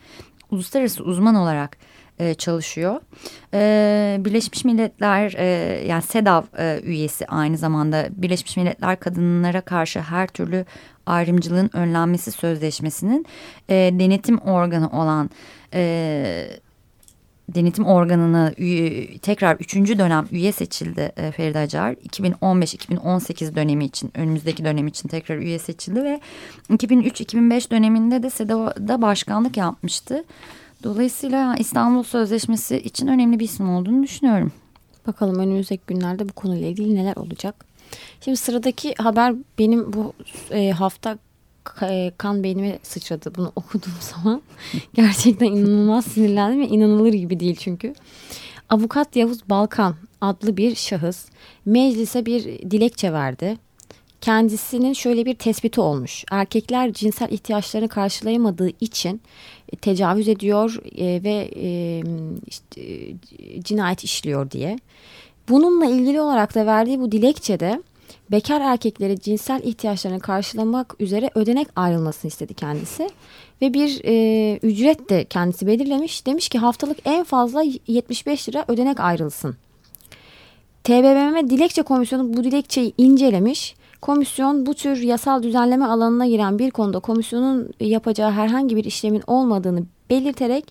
uluslararası 0.51 1.03
uzman 1.03 1.35
olarak 1.35 1.77
e, 2.19 2.33
çalışıyor. 2.33 3.01
E, 3.53 4.17
Birleşmiş 4.19 4.65
Milletler 4.65 5.33
e, 5.37 5.45
yani 5.85 6.01
SEDAV 6.01 6.43
e, 6.57 6.79
üyesi 6.83 7.27
aynı 7.27 7.57
zamanda 7.57 8.07
Birleşmiş 8.11 8.57
Milletler 8.57 8.99
kadınlara 8.99 9.61
karşı 9.61 9.99
her 9.99 10.27
türlü 10.27 10.65
ayrımcılığın 11.05 11.69
önlenmesi 11.73 12.31
sözleşmesinin 12.31 13.25
e, 13.69 13.73
denetim 13.73 14.37
organı 14.37 14.89
olan 14.89 15.29
e, 15.73 16.47
denetim 17.49 17.85
organına 17.85 18.53
üye, 18.57 19.17
tekrar 19.17 19.55
üçüncü 19.55 19.99
dönem 19.99 20.27
üye 20.31 20.51
seçildi 20.51 21.11
e, 21.17 21.31
Feride 21.31 21.59
Acar. 21.59 21.93
2015-2018 21.93 23.55
dönemi 23.55 23.85
için 23.85 24.11
önümüzdeki 24.13 24.65
dönem 24.65 24.87
için 24.87 25.09
tekrar 25.09 25.37
üye 25.37 25.59
seçildi 25.59 26.03
ve 26.03 26.19
2003-2005 26.69 27.71
döneminde 27.71 28.23
de 28.23 28.29
SEDA'da 28.29 29.01
başkanlık 29.01 29.57
yapmıştı. 29.57 30.23
Dolayısıyla 30.83 31.55
İstanbul 31.55 32.03
Sözleşmesi 32.03 32.77
için 32.77 33.07
önemli 33.07 33.39
bir 33.39 33.45
isim 33.45 33.69
olduğunu 33.69 34.03
düşünüyorum. 34.03 34.51
Bakalım 35.07 35.39
önümüzdeki 35.39 35.83
günlerde 35.87 36.29
bu 36.29 36.33
konuyla 36.33 36.67
ilgili 36.67 36.95
neler 36.95 37.15
olacak. 37.15 37.65
Şimdi 38.21 38.37
sıradaki 38.37 38.93
haber 38.97 39.35
benim 39.59 39.93
bu 39.93 40.13
e, 40.51 40.71
hafta 40.71 41.17
kan 42.17 42.43
beynime 42.43 42.79
sıçradı 42.83 43.35
bunu 43.35 43.51
okuduğum 43.55 43.93
zaman. 43.99 44.41
Gerçekten 44.93 45.45
inanılmaz 45.45 46.05
sinirlendim 46.05 46.61
ve 46.61 46.67
inanılır 46.67 47.13
gibi 47.13 47.39
değil 47.39 47.55
çünkü. 47.59 47.93
Avukat 48.69 49.15
Yavuz 49.15 49.49
Balkan 49.49 49.95
adlı 50.21 50.57
bir 50.57 50.75
şahıs 50.75 51.25
meclise 51.65 52.25
bir 52.25 52.43
dilekçe 52.71 53.13
verdi. 53.13 53.57
Kendisinin 54.21 54.93
şöyle 54.93 55.25
bir 55.25 55.35
tespiti 55.35 55.81
olmuş. 55.81 56.23
Erkekler 56.31 56.93
cinsel 56.93 57.29
ihtiyaçlarını 57.31 57.89
karşılayamadığı 57.89 58.69
için 58.79 59.21
e, 59.73 59.75
tecavüz 59.75 60.27
ediyor 60.27 60.77
e, 60.97 61.23
ve 61.23 61.49
işte, 62.47 62.81
cinayet 63.63 64.03
işliyor 64.03 64.51
diye. 64.51 64.79
Bununla 65.49 65.85
ilgili 65.85 66.21
olarak 66.21 66.55
da 66.55 66.65
verdiği 66.65 66.99
bu 66.99 67.11
dilekçede 67.11 67.83
bekar 68.31 68.61
erkeklere 68.61 69.17
cinsel 69.17 69.61
ihtiyaçlarını 69.63 70.19
karşılamak 70.19 70.95
üzere 70.99 71.29
ödenek 71.35 71.67
ayrılmasını 71.75 72.29
istedi 72.29 72.53
kendisi. 72.53 73.09
Ve 73.61 73.73
bir 73.73 74.01
e, 74.05 74.57
ücret 74.63 75.09
de 75.09 75.25
kendisi 75.25 75.67
belirlemiş. 75.67 76.25
Demiş 76.25 76.49
ki 76.49 76.59
haftalık 76.59 76.97
en 77.05 77.23
fazla 77.23 77.63
75 77.87 78.49
lira 78.49 78.65
ödenek 78.67 78.99
ayrılsın. 78.99 79.55
TBMM 80.83 81.49
Dilekçe 81.49 81.81
Komisyonu 81.81 82.37
bu 82.37 82.43
dilekçeyi 82.43 82.93
incelemiş. 82.97 83.75
Komisyon 84.01 84.65
bu 84.65 84.73
tür 84.73 84.97
yasal 84.97 85.43
düzenleme 85.43 85.85
alanına 85.85 86.25
giren 86.25 86.59
bir 86.59 86.71
konuda 86.71 86.99
komisyonun 86.99 87.69
yapacağı 87.79 88.31
herhangi 88.31 88.75
bir 88.75 88.83
işlemin 88.83 89.23
olmadığını 89.27 89.83
belirterek 90.09 90.65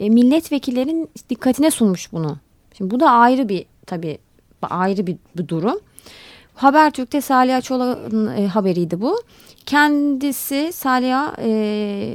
e, 0.00 0.10
milletvekillerin 0.10 1.08
dikkatine 1.30 1.70
sunmuş 1.70 2.12
bunu. 2.12 2.36
Şimdi 2.78 2.90
bu 2.90 3.00
da 3.00 3.10
ayrı 3.10 3.48
bir 3.48 3.64
tabii 3.86 4.18
ayrı 4.62 5.06
bir, 5.06 5.16
bir 5.36 5.48
durum. 5.48 5.80
Habertürk'te 6.60 7.20
Salih 7.20 7.62
Çolak'ın 7.62 8.36
e, 8.36 8.46
haberiydi 8.46 9.00
bu. 9.00 9.22
Kendisi 9.66 10.70
Salih'a 10.72 11.34
e, 11.38 11.48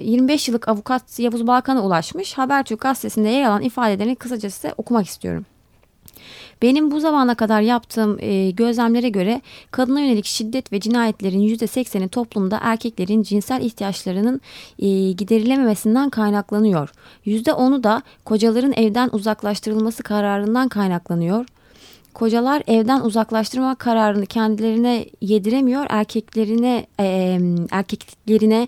25 0.03 0.47
yıllık 0.47 0.67
avukat 0.67 1.19
Yavuz 1.19 1.47
Balkan'a 1.47 1.81
ulaşmış. 1.81 2.33
Habertürk 2.33 2.81
gazetesinde 2.81 3.29
yer 3.29 3.43
alan 3.43 3.61
ifadelerini 3.61 4.15
kısaca 4.15 4.49
size 4.49 4.73
okumak 4.77 5.05
istiyorum. 5.07 5.45
Benim 6.61 6.91
bu 6.91 6.99
zamana 6.99 7.35
kadar 7.35 7.61
yaptığım 7.61 8.17
e, 8.19 8.51
gözlemlere 8.51 9.09
göre 9.09 9.41
kadına 9.71 9.99
yönelik 9.99 10.25
şiddet 10.25 10.71
ve 10.73 10.79
cinayetlerin 10.79 11.41
%80'i 11.41 12.07
toplumda 12.07 12.59
erkeklerin 12.61 13.23
cinsel 13.23 13.61
ihtiyaçlarının 13.61 14.41
e, 14.79 15.11
giderilememesinden 15.11 16.09
kaynaklanıyor. 16.09 16.91
%10'u 17.25 17.83
da 17.83 18.01
kocaların 18.25 18.73
evden 18.73 19.09
uzaklaştırılması 19.11 20.03
kararından 20.03 20.69
kaynaklanıyor. 20.69 21.45
Kocalar 22.15 22.63
evden 22.67 23.01
uzaklaştırma 23.01 23.75
kararını 23.75 24.25
kendilerine 24.25 25.05
yediremiyor, 25.21 25.85
erkeklerine 25.89 26.87
e, 26.99 27.39
erkeklerine 27.71 28.67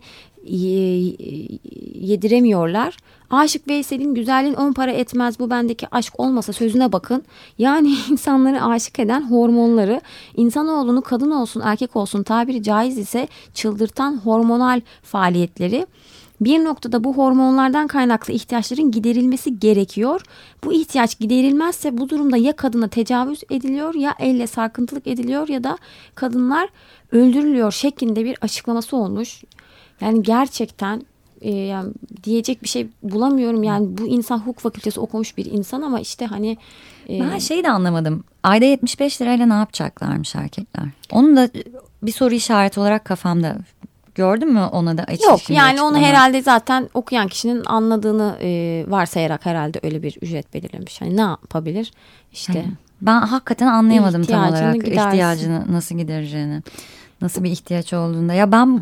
yediremiyorlar. 1.94 2.98
Aşık 3.30 3.68
Veysel'in 3.68 4.13
güzelliğin 4.13 4.56
on 4.56 4.74
para 4.74 4.92
etmez 4.92 5.39
bu 5.39 5.50
bendeki 5.50 5.88
aşk 5.92 6.20
olmasa 6.20 6.54
sözüne 6.54 6.92
bakın. 6.92 7.24
Yani 7.58 7.96
insanları 8.10 8.63
aşık 8.63 9.00
eden 9.00 9.32
hormonları 9.32 10.01
insanoğlunu 10.38 11.01
kadın 11.01 11.32
olsun 11.32 11.62
erkek 11.66 11.96
olsun 11.96 12.24
tabiri 12.24 12.63
caiz 12.63 12.98
ise 12.98 13.27
çıldırtan 13.54 14.18
hormonal 14.24 14.82
faaliyetleri 15.04 15.88
bir 16.41 16.63
noktada 16.63 17.03
bu 17.03 17.17
hormonlardan 17.17 17.88
kaynaklı 17.88 18.34
ihtiyaçların 18.34 18.91
giderilmesi 18.91 19.60
gerekiyor. 19.60 20.22
Bu 20.63 20.74
ihtiyaç 20.74 21.20
giderilmezse 21.20 21.98
bu 21.98 22.10
durumda 22.10 22.38
ya 22.38 22.56
kadına 22.56 22.88
tecavüz 22.88 23.44
ediliyor 23.50 23.96
ya 23.96 24.15
elle 24.20 24.48
sarkıntılık 24.48 25.08
ediliyor 25.08 25.48
ya 25.48 25.63
da 25.63 25.77
kadınlar 26.15 26.70
öldürülüyor 27.12 27.72
şeklinde 27.72 28.25
bir 28.25 28.38
açıklaması 28.41 28.98
olmuş. 28.98 29.44
Yani 30.01 30.24
gerçekten 30.24 31.01
e, 31.41 31.51
yani 31.51 31.94
diyecek 32.24 32.63
bir 32.63 32.67
şey 32.67 32.88
bulamıyorum. 33.03 33.63
Yani 33.63 33.98
bu 33.98 34.08
insan 34.08 34.38
hukuk 34.38 34.60
fakültesi 34.60 35.00
okumuş 35.00 35.38
bir 35.38 35.46
insan 35.46 35.82
ama 35.82 36.00
işte 36.00 36.25
hani... 36.25 36.58
E... 37.10 37.20
Ben 37.20 37.38
şeyi 37.38 37.63
de 37.63 37.72
anlamadım. 37.72 38.24
Ayda 38.44 38.65
75 38.65 39.22
lirayla 39.22 39.46
ne 39.46 39.53
yapacaklarmış 39.53 40.36
erkekler? 40.36 40.86
Onun 41.12 41.36
da 41.36 41.50
bir 42.03 42.12
soru 42.12 42.34
işareti 42.34 42.79
olarak 42.79 43.06
kafamda. 43.06 43.58
Gördün 44.18 44.54
mü 44.54 44.60
ona 44.60 44.98
da 44.98 45.04
açık 45.04 45.24
Yok 45.24 45.50
yani 45.50 45.82
onu 45.82 45.98
herhalde 45.98 46.42
zaten 46.42 46.90
okuyan 46.94 47.28
kişinin 47.28 47.64
anladığını 47.66 48.38
e, 48.42 48.86
varsayarak 48.88 49.46
herhalde 49.46 49.80
öyle 49.84 50.04
bir 50.04 50.18
ücret 50.22 50.54
belirlemiş. 50.54 51.02
Hani 51.02 51.18
ne 51.18 51.22
yapabilir? 51.22 51.92
İşte 52.32 52.60
yani 52.60 52.72
ben 53.02 53.22
hakikaten 53.22 53.68
anlayamadım 53.68 54.24
tam 54.24 54.50
olarak 54.50 54.76
gidersin. 54.76 55.08
ihtiyacını 55.08 55.64
nasıl 55.72 55.98
gidereceğini. 55.98 56.62
Nasıl 57.22 57.44
bir 57.44 57.52
ihtiyaç 57.52 57.94
olduğunda. 57.94 58.34
Ya 58.34 58.52
ben 58.52 58.82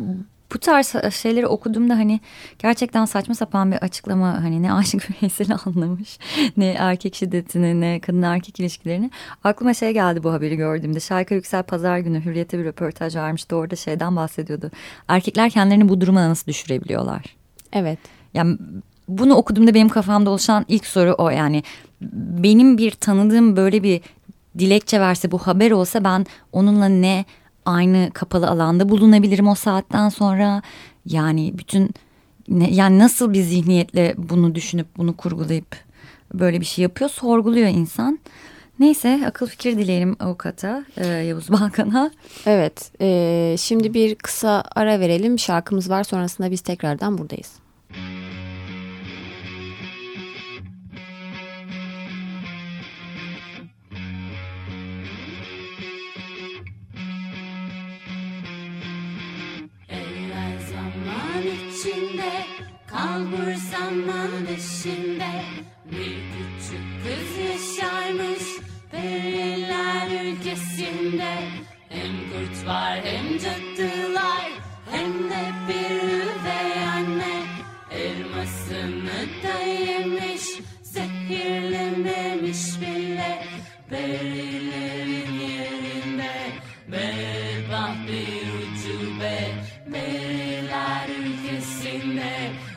bu 0.54 0.58
tarz 0.58 0.94
şeyleri 1.14 1.46
okuduğumda 1.46 1.94
hani 1.94 2.20
gerçekten 2.58 3.04
saçma 3.04 3.34
sapan 3.34 3.72
bir 3.72 3.76
açıklama 3.76 4.42
hani 4.42 4.62
ne 4.62 4.72
aşık 4.72 5.08
Veysel'i 5.22 5.54
anlamış 5.54 6.18
ne 6.56 6.66
erkek 6.66 7.14
şiddetini 7.14 7.80
ne 7.80 8.00
kadın 8.00 8.22
erkek 8.22 8.60
ilişkilerini 8.60 9.10
aklıma 9.44 9.74
şey 9.74 9.92
geldi 9.92 10.22
bu 10.22 10.32
haberi 10.32 10.56
gördüğümde. 10.56 11.00
Şayka 11.00 11.34
Yüksel 11.34 11.62
pazar 11.62 11.98
günü 11.98 12.24
Hürriyet'e 12.24 12.58
bir 12.58 12.64
röportaj 12.64 13.16
vermişti 13.16 13.54
orada 13.54 13.76
şeyden 13.76 14.16
bahsediyordu. 14.16 14.70
Erkekler 15.08 15.50
kendilerini 15.50 15.88
bu 15.88 16.00
duruma 16.00 16.28
nasıl 16.28 16.46
düşürebiliyorlar? 16.46 17.36
Evet. 17.72 17.98
Yani 18.34 18.58
bunu 19.08 19.34
okuduğumda 19.34 19.74
benim 19.74 19.88
kafamda 19.88 20.30
oluşan 20.30 20.64
ilk 20.68 20.86
soru 20.86 21.12
o. 21.12 21.30
Yani 21.30 21.62
benim 22.12 22.78
bir 22.78 22.90
tanıdığım 22.90 23.56
böyle 23.56 23.82
bir 23.82 24.00
dilekçe 24.58 25.00
verse 25.00 25.30
bu 25.30 25.38
haber 25.38 25.70
olsa 25.70 26.04
ben 26.04 26.26
onunla 26.52 26.88
ne 26.88 27.24
aynı 27.66 28.10
kapalı 28.14 28.48
alanda 28.48 28.88
bulunabilirim 28.88 29.48
o 29.48 29.54
saatten 29.54 30.08
sonra. 30.08 30.62
Yani 31.06 31.58
bütün 31.58 31.90
ne, 32.48 32.70
yani 32.70 32.98
nasıl 32.98 33.32
bir 33.32 33.42
zihniyetle 33.42 34.14
bunu 34.18 34.54
düşünüp 34.54 34.86
bunu 34.96 35.16
kurgulayıp 35.16 35.76
böyle 36.34 36.60
bir 36.60 36.66
şey 36.66 36.82
yapıyor 36.82 37.10
sorguluyor 37.10 37.68
insan. 37.68 38.18
Neyse 38.78 39.22
akıl 39.26 39.46
fikir 39.46 39.78
dileyelim 39.78 40.16
avukata 40.20 40.84
e, 40.96 41.06
Yavuz 41.06 41.48
Balkan'a. 41.52 42.10
Evet 42.46 42.92
e, 43.00 43.56
şimdi 43.58 43.94
bir 43.94 44.14
kısa 44.14 44.64
ara 44.74 45.00
verelim 45.00 45.38
şarkımız 45.38 45.90
var 45.90 46.04
sonrasında 46.04 46.50
biz 46.50 46.60
tekrardan 46.60 47.18
buradayız. 47.18 47.65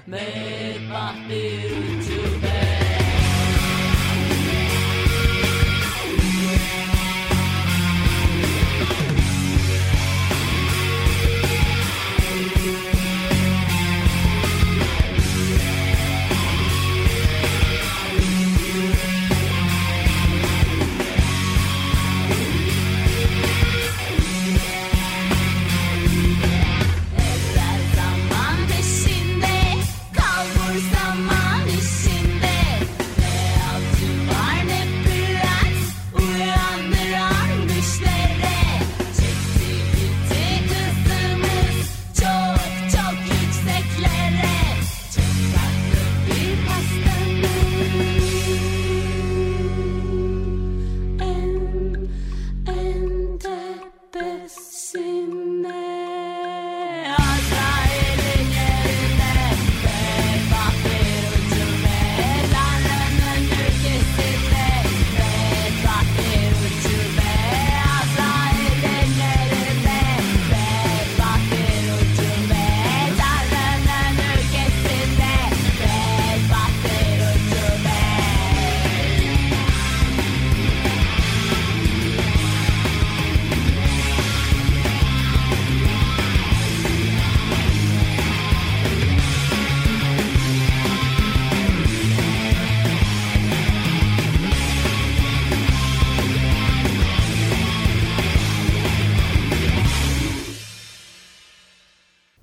Man. 0.10 0.49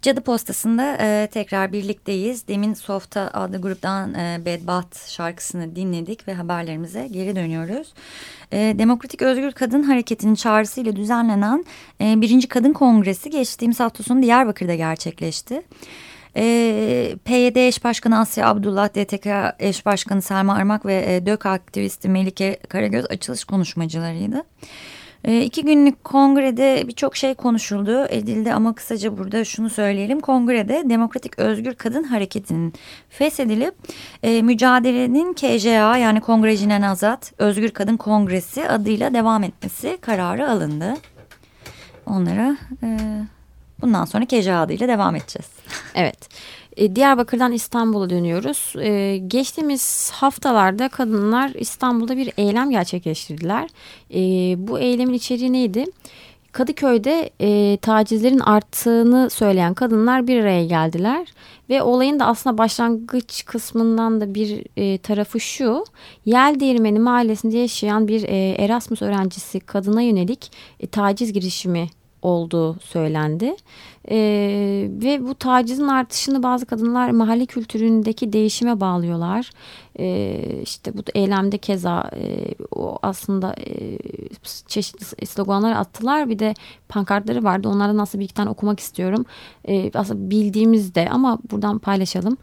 Cadı 0.07 0.21
Postası'nda 0.21 0.97
e, 1.01 1.29
tekrar 1.33 1.73
birlikteyiz. 1.73 2.49
Demin 2.49 2.75
Softa 2.75 3.31
adlı 3.33 3.61
gruptan 3.61 4.15
e, 4.15 4.41
Bedbat 4.45 5.09
şarkısını 5.09 5.77
dinledik 5.77 6.29
ve 6.29 6.35
haberlerimize 6.35 7.09
geri 7.11 7.37
dönüyoruz. 7.37 7.95
E, 8.53 8.75
Demokratik 8.79 9.23
Özgür 9.23 9.53
Kadın 9.53 9.83
Hareketi'nin 9.83 10.35
çağrısıyla 10.35 10.97
düzenlenen 10.97 11.65
e, 12.01 12.21
birinci 12.21 12.49
Kadın 12.49 12.73
Kongresi 12.73 13.31
geçtiğimiz 13.31 13.81
hafta 13.81 14.03
sonu 14.03 14.23
Diyarbakır'da 14.23 14.75
gerçekleşti. 14.75 15.63
E, 16.37 17.17
PYD 17.25 17.57
eş 17.57 17.85
başkanı 17.85 18.19
Asya 18.19 18.49
Abdullah, 18.49 18.89
DTK 18.89 19.27
eş 19.59 19.87
başkanı 19.87 20.23
Selma 20.23 20.55
Armak 20.55 20.87
ve 20.87 21.17
e, 21.17 21.27
DÖK 21.27 21.47
aktivisti 21.47 22.09
Melike 22.09 22.59
Karagöz 22.69 23.05
açılış 23.11 23.45
konuşmacılarıydı. 23.45 24.45
E, 25.27 25.43
iki 25.43 25.65
günlük 25.65 26.05
kongrede 26.05 26.85
birçok 26.89 27.17
şey 27.17 27.35
konuşuldu, 27.35 28.07
edildi 28.09 28.53
ama 28.53 28.75
kısaca 28.75 29.19
burada 29.19 29.45
şunu 29.45 29.71
söyleyelim. 29.71 30.21
Kongrede 30.21 30.83
Demokratik 30.91 31.39
Özgür 31.39 31.75
Kadın 31.75 32.03
Hareketi'nin 32.03 32.75
feshedilip 33.09 33.75
e, 34.23 34.43
mücadelenin 34.43 35.33
KJA 35.33 35.97
yani 35.97 36.21
Kongre 36.21 36.57
Cinen 36.57 36.83
Azat 36.83 37.33
Özgür 37.39 37.71
Kadın 37.71 37.97
Kongresi 37.97 38.69
adıyla 38.69 39.15
devam 39.15 39.43
etmesi 39.43 39.99
kararı 40.01 40.51
alındı. 40.51 40.95
Onlara 42.07 42.57
e, 42.83 42.99
bundan 43.81 44.05
sonra 44.05 44.25
KJA 44.25 44.61
adıyla 44.61 44.89
devam 44.89 45.15
edeceğiz. 45.15 45.47
Evet. 45.97 46.29
E, 46.77 46.97
Diyarbakır'dan 46.97 47.53
İstanbul'a 47.53 48.11
dönüyoruz. 48.11 48.73
E, 48.79 49.17
geçtiğimiz 49.27 50.11
haftalarda 50.11 50.89
kadınlar 50.89 51.51
İstanbul'da 51.55 52.17
bir 52.17 52.33
eylem 52.37 52.71
gerçekleştirdiler. 52.71 53.69
E, 54.15 54.21
bu 54.69 54.79
eylemin 54.79 55.15
içeriği 55.15 55.53
neydi? 55.53 55.85
Kadıköy'de 56.53 57.31
e, 57.41 57.77
tacizlerin 57.77 58.39
arttığını 58.39 59.31
söyleyen 59.31 59.75
kadınlar 59.75 60.27
bir 60.27 60.41
araya 60.41 60.65
geldiler 60.67 61.27
ve 61.71 61.83
olayın 61.83 62.21
da 62.21 62.27
aslında 62.27 62.59
başlangıç 62.59 63.45
kısmından 63.45 64.21
da 64.21 64.35
bir 64.35 64.65
e, 64.77 64.99
tarafı 64.99 65.41
şu 65.41 65.85
Yel 66.25 66.61
Değirmeni 66.61 66.99
mahallesinde 66.99 67.59
yaşayan 67.59 68.09
bir 68.09 68.23
e, 68.23 68.55
Erasmus 68.59 69.03
öğrencisi 69.03 69.61
kadına 69.61 70.03
yönelik 70.03 70.53
e, 70.81 70.87
taciz 70.87 71.33
girişimi 71.33 71.89
olduğu 72.23 72.81
söylendi. 72.81 73.57
E, 74.11 74.17
ve 74.91 75.27
bu 75.29 75.35
tacizin 75.35 75.89
artışını 75.89 76.43
bazı 76.43 76.67
kadınlar 76.67 77.11
mahalle 77.11 77.47
kültüründeki 77.47 78.33
değişime 78.33 78.81
bağlıyorlar. 78.81 79.51
E, 79.99 80.41
işte 80.63 80.99
bu 80.99 81.03
eylemde 81.15 81.59
keza 81.59 82.11
e, 82.17 82.55
o 82.71 82.99
aslında 83.03 83.55
e, 83.67 83.99
çeşitli 84.67 85.27
sloganlar 85.27 85.73
attılar. 85.73 86.29
Bir 86.29 86.39
de 86.39 86.55
pankartları 86.89 87.45
vardı. 87.45 87.69
Onlardan 87.69 87.97
nasıl 87.97 88.19
bir 88.19 88.25
iki 88.25 88.35
tane 88.35 88.51
okumak 88.51 88.81
istiyorum. 88.81 89.25
E, 89.69 89.91
aslında 89.95 90.31
bildiğimizde 90.31 91.09
ama 91.11 91.39
buradan 91.51 91.79
paylaşalım. 91.79 92.37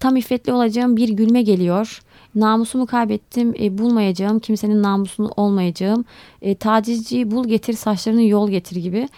Tam 0.00 0.16
iffetli 0.16 0.52
olacağım 0.52 0.96
bir 0.96 1.08
gülme 1.08 1.42
geliyor. 1.42 2.00
Namusumu 2.34 2.86
kaybettim, 2.86 3.54
e, 3.60 3.78
bulmayacağım, 3.78 4.38
kimsenin 4.38 4.82
namusunu 4.82 5.30
olmayacağım. 5.36 6.04
E, 6.42 6.54
tacizciyi 6.54 7.30
bul 7.30 7.48
getir, 7.48 7.72
saçlarını 7.72 8.22
yol 8.22 8.50
getir 8.50 8.76
gibi 8.76 9.08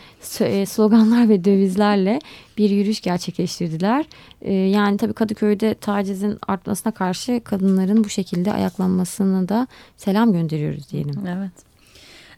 e, 0.41 0.67
sloganlar 0.67 1.29
ve 1.29 1.45
dövizlerle 1.45 2.19
bir 2.59 2.71
yürüyüş 2.71 3.01
gerçekleştirdiler. 3.01 4.07
E, 4.43 4.53
yani 4.53 4.97
tabii 4.97 5.13
Kadıköy'de 5.13 5.75
tacizin 5.75 6.39
artmasına 6.49 6.93
karşı 6.93 7.41
kadınların 7.45 8.05
bu 8.05 8.09
şekilde 8.09 8.53
ayaklanmasını 8.53 9.49
da 9.49 9.67
selam 9.97 10.33
gönderiyoruz 10.33 10.91
diyelim. 10.91 11.27
Evet. 11.27 11.68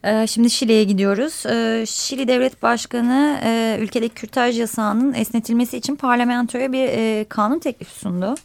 E, 0.03 0.27
şimdi 0.27 0.49
Şili'ye 0.49 0.83
gidiyoruz. 0.83 1.45
E, 1.45 1.85
Şili 1.87 2.27
Devlet 2.27 2.63
Başkanı 2.63 3.39
e, 3.43 3.77
ülkedeki 3.79 4.15
kürtaj 4.15 4.59
yasağının 4.59 5.13
esnetilmesi 5.13 5.77
için 5.77 5.95
parlamentoya 5.95 6.71
bir 6.71 7.25
kanun 7.25 7.59
teklifi 7.59 7.99
sundu. 7.99 8.35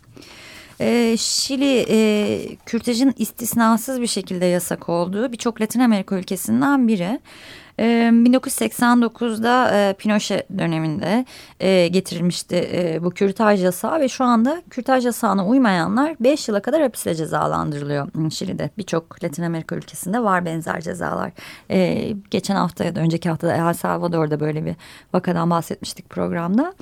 E, 0.80 1.16
Şili 1.18 1.86
e, 1.88 2.56
kürtajın 2.66 3.14
istisnasız 3.18 4.00
bir 4.00 4.06
şekilde 4.06 4.46
yasak 4.46 4.88
olduğu 4.88 5.32
birçok 5.32 5.60
Latin 5.60 5.80
Amerika 5.80 6.16
ülkesinden 6.16 6.88
biri. 6.88 7.20
E, 7.78 7.84
1989'da 7.84 9.70
e, 9.74 9.92
Pinochet 9.92 10.46
döneminde 10.58 11.24
e, 11.60 11.88
getirilmişti 11.88 13.00
bu 13.02 13.10
kürtaj 13.10 13.64
yasağı 13.64 14.00
ve 14.00 14.08
şu 14.08 14.24
anda 14.24 14.62
kürtaj 14.70 15.06
yasağına 15.06 15.46
uymayanlar 15.46 16.16
5 16.20 16.48
yıla 16.48 16.60
kadar 16.62 16.82
hapisle 16.82 17.14
cezalandırılıyor 17.14 18.30
Şili'de. 18.30 18.70
Birçok 18.78 19.24
Latin 19.24 19.42
Amerika 19.42 19.76
ülkesinde 19.76 20.22
var 20.22 20.44
benzer 20.44 20.80
cezalar. 20.80 21.32
Geçen 22.30 22.56
hafta 22.56 22.84
ya 22.84 22.94
da 22.94 23.00
önceki 23.00 23.28
haftada 23.28 23.54
El 23.54 23.74
Salvador'da 23.74 24.40
böyle 24.40 24.64
bir 24.64 24.74
vakadan 25.14 25.50
bahsetmiştik 25.50 26.10
programda. 26.10 26.74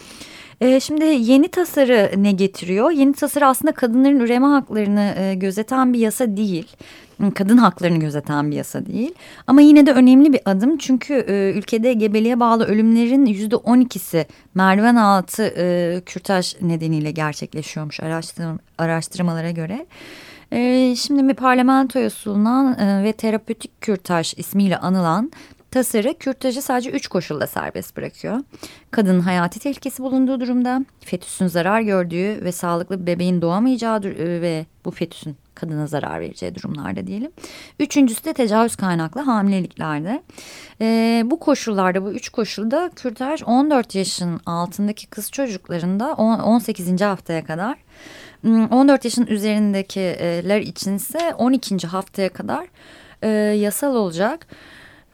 Şimdi 0.80 1.04
yeni 1.04 1.48
tasarı 1.48 2.10
ne 2.16 2.32
getiriyor? 2.32 2.90
Yeni 2.90 3.12
tasarı 3.12 3.46
aslında 3.46 3.72
kadınların 3.72 4.20
üreme 4.20 4.46
haklarını 4.46 5.34
gözeten 5.36 5.92
bir 5.92 5.98
yasa 5.98 6.36
değil. 6.36 6.76
Kadın 7.34 7.56
haklarını 7.56 7.98
gözeten 7.98 8.50
bir 8.50 8.56
yasa 8.56 8.86
değil. 8.86 9.14
Ama 9.46 9.60
yine 9.60 9.86
de 9.86 9.92
önemli 9.92 10.32
bir 10.32 10.40
adım. 10.44 10.78
Çünkü 10.78 11.14
e, 11.14 11.58
ülkede 11.58 11.92
gebeliğe 11.92 12.40
bağlı 12.40 12.64
ölümlerin 12.64 13.26
yüzde 13.26 13.56
on 13.56 13.80
ikisi 13.80 14.26
merdiven 14.54 14.96
altı 14.96 15.54
e, 15.56 16.00
kürtaj 16.06 16.56
nedeniyle 16.60 17.10
gerçekleşiyormuş 17.10 18.00
araştırm 18.00 18.58
araştırmalara 18.78 19.50
göre. 19.50 19.86
E, 20.52 20.94
şimdi 20.96 21.28
bir 21.28 21.34
parlamentoya 21.34 22.10
sunulan 22.10 22.78
e, 22.78 23.04
ve 23.04 23.12
terapötik 23.12 23.80
kürtaj 23.80 24.34
ismiyle 24.36 24.78
anılan 24.78 25.30
Tasarı 25.74 26.14
kürtajı 26.18 26.62
sadece 26.62 26.90
üç 26.90 27.08
koşulla 27.08 27.46
serbest 27.46 27.96
bırakıyor. 27.96 28.40
Kadının 28.90 29.20
hayati 29.20 29.60
tehlikesi 29.60 30.02
bulunduğu 30.02 30.40
durumda, 30.40 30.84
fetüsün 31.00 31.46
zarar 31.46 31.80
gördüğü 31.80 32.44
ve 32.44 32.52
sağlıklı 32.52 33.00
bir 33.00 33.06
bebeğin 33.06 33.42
doğamayacağı 33.42 34.00
e, 34.00 34.40
ve 34.40 34.66
bu 34.84 34.90
fetüsün 34.90 35.36
kadına 35.54 35.86
zarar 35.86 36.20
vereceği 36.20 36.54
durumlarda 36.54 37.06
diyelim. 37.06 37.32
Üçüncüsü 37.78 38.24
de 38.24 38.32
tecavüz 38.32 38.76
kaynaklı 38.76 39.20
hamileliklerde. 39.20 40.22
E, 40.80 41.22
bu 41.26 41.40
koşullarda 41.40 42.04
bu 42.04 42.12
üç 42.12 42.28
koşulda 42.28 42.90
kürtaj 42.96 43.42
14 43.46 43.94
yaşın 43.94 44.40
altındaki 44.46 45.06
kız 45.06 45.30
çocuklarında 45.30 46.14
18. 46.14 47.00
haftaya 47.00 47.44
kadar 47.44 47.76
14 48.44 48.72
hmm, 48.72 48.88
yaşın 49.04 49.26
üzerindekiler 49.26 50.60
içinse 50.60 51.34
12. 51.34 51.86
haftaya 51.86 52.28
kadar 52.28 52.66
e, 53.22 53.28
yasal 53.56 53.94
olacak 53.94 54.46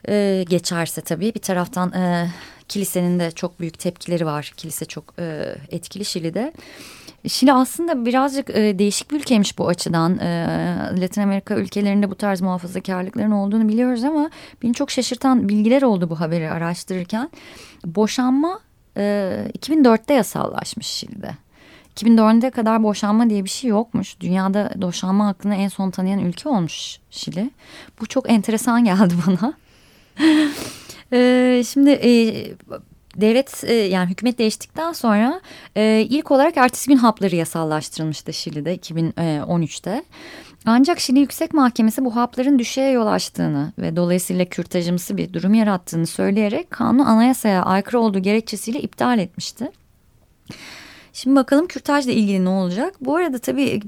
e, 0.08 0.44
geçerse 0.48 1.00
tabii 1.00 1.34
bir 1.34 1.40
taraftan 1.40 1.92
e, 1.92 2.30
kilisenin 2.68 3.18
de 3.18 3.30
çok 3.30 3.60
büyük 3.60 3.78
tepkileri 3.78 4.26
var. 4.26 4.52
Kilise 4.56 4.84
çok 4.84 5.14
e, 5.18 5.54
etkili 5.70 6.04
Şili'de. 6.04 6.52
Şili 7.28 7.52
aslında 7.52 8.06
birazcık 8.06 8.50
e, 8.50 8.78
değişik 8.78 9.10
bir 9.10 9.16
ülkeymiş 9.16 9.58
bu 9.58 9.68
açıdan. 9.68 10.18
E, 10.18 10.46
Latin 11.00 11.22
Amerika 11.22 11.54
ülkelerinde 11.54 12.10
bu 12.10 12.14
tarz 12.14 12.40
muhafazakarlıkların 12.40 13.30
olduğunu 13.30 13.68
biliyoruz 13.68 14.04
ama 14.04 14.30
beni 14.62 14.74
çok 14.74 14.90
şaşırtan 14.90 15.48
bilgiler 15.48 15.82
oldu 15.82 16.10
bu 16.10 16.20
haberi 16.20 16.50
araştırırken. 16.50 17.30
Boşanma 17.84 18.60
e, 18.96 19.02
2004'te 19.58 20.14
yasallaşmış 20.14 20.86
Şili'de. 20.86 21.30
2004'e 21.96 22.50
kadar 22.50 22.82
boşanma 22.82 23.30
diye 23.30 23.44
bir 23.44 23.50
şey 23.50 23.70
yokmuş. 23.70 24.20
Dünyada 24.20 24.72
boşanma 24.76 25.26
hakkını 25.26 25.54
en 25.54 25.68
son 25.68 25.90
tanıyan 25.90 26.20
ülke 26.20 26.48
olmuş 26.48 26.98
Şili. 27.10 27.50
Bu 28.00 28.06
çok 28.06 28.30
enteresan 28.30 28.84
geldi 28.84 29.14
bana. 29.26 29.52
ee, 31.12 31.62
şimdi 31.66 31.90
e, 31.90 32.10
devlet 33.16 33.64
e, 33.64 33.74
yani 33.74 34.10
hükümet 34.10 34.38
değiştikten 34.38 34.92
sonra 34.92 35.40
e, 35.76 36.06
ilk 36.10 36.30
olarak 36.30 36.56
ertesi 36.56 36.90
gün 36.90 36.96
hapları 36.96 37.36
yasallaştırılmıştı 37.36 38.32
Şili'de 38.32 38.76
2013'te. 38.76 40.04
Ancak 40.66 41.00
Şili 41.00 41.18
Yüksek 41.18 41.54
Mahkemesi 41.54 42.04
bu 42.04 42.16
hapların 42.16 42.58
düşeye 42.58 42.90
yol 42.90 43.06
açtığını 43.06 43.72
ve 43.78 43.96
dolayısıyla 43.96 44.44
kürtajımsı 44.44 45.16
bir 45.16 45.32
durum 45.32 45.54
yarattığını 45.54 46.06
söyleyerek 46.06 46.70
kanun 46.70 47.04
anayasaya 47.04 47.62
aykırı 47.62 48.00
olduğu 48.00 48.18
gerekçesiyle 48.18 48.80
iptal 48.80 49.18
etmişti. 49.18 49.70
Şimdi 51.12 51.36
bakalım 51.36 51.66
kürtajla 51.66 52.12
ilgili 52.12 52.44
ne 52.44 52.48
olacak? 52.48 52.94
Bu 53.00 53.16
arada 53.16 53.38
tabii 53.38 53.80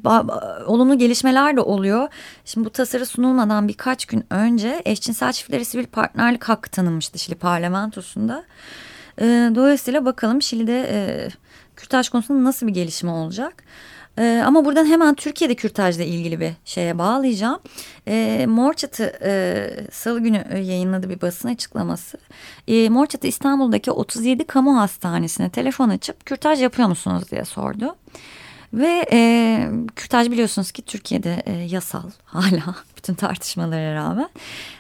olumlu 0.67 0.99
gelişmeler 0.99 1.57
de 1.57 1.61
oluyor. 1.61 2.09
Şimdi 2.45 2.67
bu 2.67 2.71
tasarı 2.71 3.07
sunulmadan 3.07 3.69
birkaç 3.69 4.07
gün 4.07 4.25
önce 4.31 4.83
eşcinsel 4.85 5.33
çiftlere 5.33 5.65
sivil 5.65 5.87
partnerlik 5.87 6.45
hakkı 6.45 6.71
tanınmıştı 6.71 7.19
Şili 7.19 7.35
parlamentosunda. 7.35 8.45
Ee, 9.21 9.51
dolayısıyla 9.55 10.05
bakalım 10.05 10.43
Şili'de 10.43 10.87
e, 10.91 11.29
kürtaj 11.77 12.09
konusunda 12.09 12.45
nasıl 12.45 12.67
bir 12.67 12.73
gelişme 12.73 13.11
olacak? 13.11 13.65
E, 14.19 14.43
ama 14.47 14.65
buradan 14.65 14.87
hemen 14.87 15.15
Türkiye'de 15.15 15.55
kürtajla 15.55 16.05
ilgili 16.05 16.41
bir 16.41 16.53
şeye 16.65 16.99
bağlayacağım. 16.99 17.61
E, 18.09 18.47
Morçatı 18.49 19.13
e, 19.23 19.71
salı 19.91 20.21
günü 20.21 20.45
yayınladı 20.55 21.11
bir 21.11 21.21
basın 21.21 21.49
açıklaması. 21.49 22.19
E, 22.69 22.89
Morçatı 22.89 23.27
İstanbul'daki 23.27 23.91
37 23.91 24.47
kamu 24.47 24.81
hastanesine 24.81 25.51
telefon 25.51 25.89
açıp 25.89 26.27
kürtaj 26.27 26.63
yapıyor 26.63 26.89
musunuz 26.89 27.31
diye 27.31 27.45
sordu. 27.45 27.97
Ve 28.73 29.07
e, 29.13 29.71
kürtaj 29.97 30.31
biliyorsunuz 30.31 30.73
ki 30.73 30.83
Türkiye'de 30.83 31.43
e, 31.47 31.53
yasal 31.53 32.11
hala 32.25 32.75
bütün 32.97 33.15
tartışmalara 33.15 33.95
rağmen. 33.95 34.29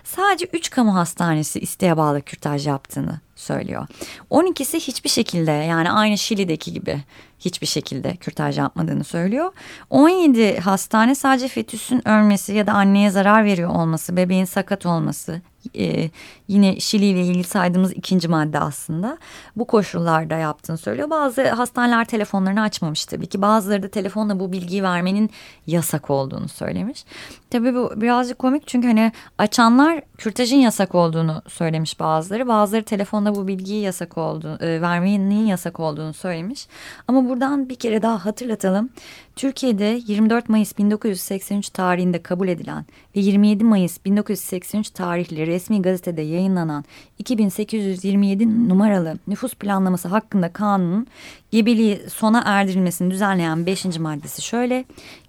Sadece 0.04 0.46
3 0.52 0.70
kamu 0.70 0.94
hastanesi 0.94 1.60
isteğe 1.60 1.96
bağlı 1.96 2.22
kürtaj 2.22 2.66
yaptığını 2.66 3.20
söylüyor. 3.36 3.86
12'si 4.30 4.80
hiçbir 4.80 5.10
şekilde 5.10 5.50
yani 5.50 5.90
aynı 5.90 6.18
Şili'deki 6.18 6.72
gibi 6.72 7.02
hiçbir 7.38 7.66
şekilde 7.66 8.16
kürtaj 8.16 8.58
yapmadığını 8.58 9.04
söylüyor. 9.04 9.52
17 9.90 10.60
hastane 10.60 11.14
sadece 11.14 11.48
fetüsün 11.48 12.08
ölmesi 12.08 12.52
ya 12.52 12.66
da 12.66 12.72
anneye 12.72 13.10
zarar 13.10 13.44
veriyor 13.44 13.70
olması, 13.70 14.16
bebeğin 14.16 14.44
sakat 14.44 14.86
olması, 14.86 15.42
e, 15.78 16.10
yine 16.48 16.80
Şili 16.80 17.04
ile 17.04 17.20
ilgili 17.20 17.44
saydığımız 17.44 17.92
ikinci 17.92 18.28
madde 18.28 18.58
aslında 18.58 19.18
bu 19.56 19.66
koşullarda 19.66 20.34
yaptığını 20.34 20.78
söylüyor. 20.78 21.10
Bazı 21.10 21.48
hastaneler 21.48 22.04
telefonlarını 22.04 22.62
açmamış 22.62 23.04
tabii 23.04 23.26
ki. 23.26 23.42
Bazıları 23.42 23.82
da 23.82 23.88
telefonla 23.88 24.40
bu 24.40 24.52
bilgiyi 24.52 24.82
vermenin 24.82 25.30
yasak 25.66 26.10
olduğunu 26.10 26.48
söylemiş. 26.48 27.04
Tabii 27.50 27.74
bu 27.74 27.92
birazcık 27.96 28.38
komik 28.38 28.66
çünkü 28.66 28.88
hani 28.88 29.12
açanlar 29.38 30.02
kürtajın 30.18 30.56
yasak 30.56 30.94
olduğunu 30.94 31.42
söylemiş 31.48 32.00
bazıları. 32.00 32.48
Bazıları 32.48 32.84
telefonla 32.84 33.34
bu 33.34 33.48
bilgiyi 33.48 33.82
yasak 33.82 34.18
olduğunu, 34.18 34.58
e, 34.60 34.80
vermenin 34.80 35.46
yasak 35.46 35.80
olduğunu 35.80 36.12
söylemiş. 36.12 36.66
Ama 37.08 37.28
buradan 37.28 37.68
bir 37.68 37.74
kere 37.74 38.02
daha 38.02 38.24
hatırlatalım. 38.24 38.90
Türkiye'de 39.36 40.00
24 40.06 40.48
Mayıs 40.48 40.78
1983 40.78 41.68
tarihinde 41.68 42.22
kabul 42.22 42.48
edilen 42.48 42.84
ve 43.16 43.20
27 43.20 43.64
Mayıs 43.64 44.04
1983 44.04 44.90
tarihli 44.90 45.46
resmi 45.52 45.82
gazetede 45.82 46.22
yayınlanan 46.22 46.84
2827 47.18 48.68
numaralı 48.68 49.18
nüfus 49.28 49.54
planlaması 49.54 50.08
hakkında 50.08 50.52
kanunun 50.52 51.06
gebeliği 51.50 52.00
sona 52.08 52.42
erdirilmesini 52.46 53.10
düzenleyen 53.10 53.66
5. 53.66 53.84
maddesi 53.98 54.42
şöyle. 54.42 54.84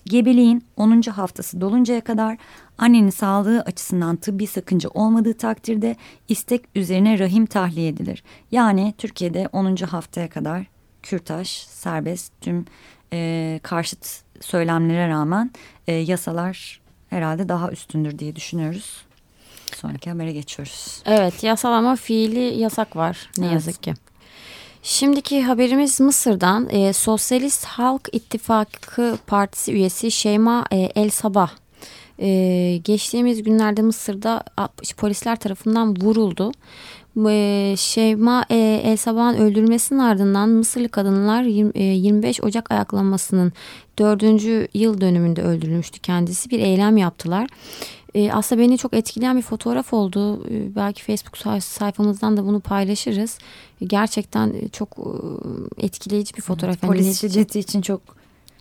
Gebeliğin 0.06 0.64
10. 0.78 1.02
haftası 1.02 1.62
doluncaya 1.62 2.02
kadar 2.02 2.38
annenin 2.78 3.10
sağlığı 3.10 3.62
açısından 3.62 4.16
tıbbi 4.16 4.48
sakınca 4.48 4.90
olmadığı 4.94 5.34
takdirde 5.34 5.96
istek 6.30 6.62
üzerine 6.76 7.20
rahim 7.20 7.46
tahliye 7.46 7.88
edilir. 7.88 8.24
Yani 8.52 8.94
Türkiye'de 8.98 9.50
10. 9.52 9.76
haftaya 9.76 10.30
kadar 10.30 10.66
kürtaj 11.04 11.48
serbest 11.68 12.34
tüm 12.42 12.66
e, 13.14 13.60
karşıt 13.64 14.24
söylemlere 14.42 15.08
rağmen 15.08 15.52
e, 15.88 15.94
yasalar 15.94 16.82
herhalde 17.10 17.50
daha 17.50 17.72
üstündür 17.72 18.20
diye 18.20 18.36
düşünüyoruz. 18.36 19.06
Sonraki 19.76 20.10
habere 20.10 20.32
geçiyoruz. 20.32 21.02
Evet 21.06 21.44
yasal 21.44 21.74
ama 21.74 21.96
fiili 21.96 22.60
yasak 22.60 22.96
var 22.96 23.30
ne 23.38 23.46
evet. 23.46 23.54
yazık 23.54 23.84
ki. 23.84 23.94
Şimdiki 24.84 25.44
haberimiz 25.44 26.00
Mısır'dan 26.00 26.70
e, 26.70 26.94
Sosyalist 26.94 27.66
Halk 27.66 28.10
İttifakı 28.12 29.18
Partisi 29.28 29.74
üyesi 29.74 30.12
Şeyma 30.12 30.66
e, 30.72 30.78
El 30.78 31.10
Sabah 31.10 31.52
e, 32.20 32.80
geçtiğimiz 32.84 33.44
günlerde 33.44 33.82
Mısır'da 33.82 34.44
polisler 34.98 35.36
tarafından 35.40 35.96
vuruldu. 36.02 36.52
E, 37.30 37.76
Şeyma 37.78 38.46
e, 38.50 38.82
El 38.84 38.98
Sabah'ın 38.98 39.38
öldürülmesinin 39.38 40.00
ardından 40.00 40.50
Mısırlı 40.50 40.90
kadınlar 40.90 41.44
25 41.44 42.40
e, 42.40 42.44
Ocak 42.44 42.72
ayaklanmasının 42.72 43.54
dördüncü 44.00 44.68
yıl 44.74 45.02
dönümünde 45.02 45.42
öldürülmüştü 45.42 46.00
kendisi. 46.00 46.50
Bir 46.50 46.60
eylem 46.60 46.98
yaptılar. 46.98 47.50
E, 48.16 48.32
aslında 48.32 48.62
beni 48.62 48.78
çok 48.78 48.94
etkileyen 48.94 49.38
bir 49.38 49.42
fotoğraf 49.42 49.94
oldu. 49.94 50.44
E, 50.50 50.76
belki 50.76 51.04
Facebook 51.04 51.64
sayfamızdan 51.64 52.38
da 52.38 52.46
bunu 52.46 52.60
paylaşırız. 52.60 53.38
E, 53.82 53.86
gerçekten 53.86 54.54
çok 54.72 54.90
e, 55.80 55.86
etkileyici 55.86 56.36
bir 56.36 56.42
fotoğraf. 56.42 56.76
Evet, 56.80 56.88
polis 56.88 57.22
şiddeti 57.22 57.60
için 57.60 57.82
çok 57.82 58.02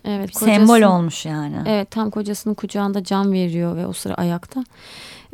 evet, 0.05 0.37
sembol 0.37 0.81
olmuş 0.81 1.27
yani. 1.27 1.57
Evet 1.67 1.91
tam 1.91 2.11
kocasının 2.11 2.55
kucağında 2.55 3.05
can 3.05 3.33
veriyor 3.33 3.77
ve 3.77 3.87
o 3.87 3.93
sıra 3.93 4.15
ayakta. 4.15 4.65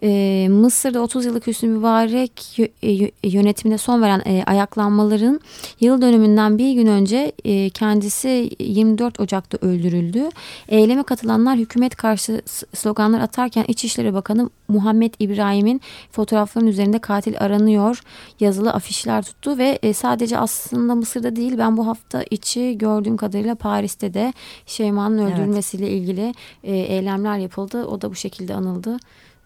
E, 0.03 0.49
Mısır'da 0.51 1.01
30 1.01 1.25
yıllık 1.25 1.47
Hüsnü 1.47 1.69
Mübarek 1.69 2.59
e, 2.83 3.11
yönetimine 3.29 3.79
son 3.79 4.03
veren 4.03 4.23
e, 4.27 4.45
ayaklanmaların 4.47 5.41
yıl 5.81 6.03
dönümünden 6.03 6.59
bir 6.59 6.73
gün 6.73 6.87
önce 6.87 7.33
e, 7.45 7.71
kendisi 7.71 8.51
24 8.59 9.21
Ocak'ta 9.21 9.59
öldürüldü. 9.67 10.29
Eyleme 10.69 11.03
katılanlar 11.03 11.57
hükümet 11.57 11.97
karşı 11.97 12.43
sloganlar 12.75 13.21
atarken 13.21 13.65
İçişleri 13.69 14.15
Bakanı 14.15 14.51
Muhammed 14.69 15.15
İbrahim'in 15.19 15.81
fotoğrafların 16.11 16.67
üzerinde 16.67 16.99
katil 16.99 17.41
aranıyor 17.41 18.03
yazılı 18.41 18.73
afişler 18.73 19.23
tuttu 19.23 19.59
ve 19.59 19.79
e, 19.83 19.93
sadece 19.93 20.39
aslında 20.39 20.95
Mısır'da 20.95 21.37
değil 21.37 21.59
ben 21.59 21.77
bu 21.77 21.87
hafta 21.87 22.25
içi 22.31 22.79
gördüğüm 22.79 23.17
kadarıyla 23.17 23.55
Paris'te 23.55 24.15
de 24.15 24.33
Şeyma'nın 24.67 25.19
öldürülmesiyle 25.19 25.87
evet. 25.87 25.97
ilgili 25.97 26.35
e, 26.65 26.77
eylemler 26.77 27.39
yapıldı. 27.39 27.87
O 27.87 28.01
da 28.01 28.11
bu 28.11 28.15
şekilde 28.15 28.55
anıldı. 28.55 28.99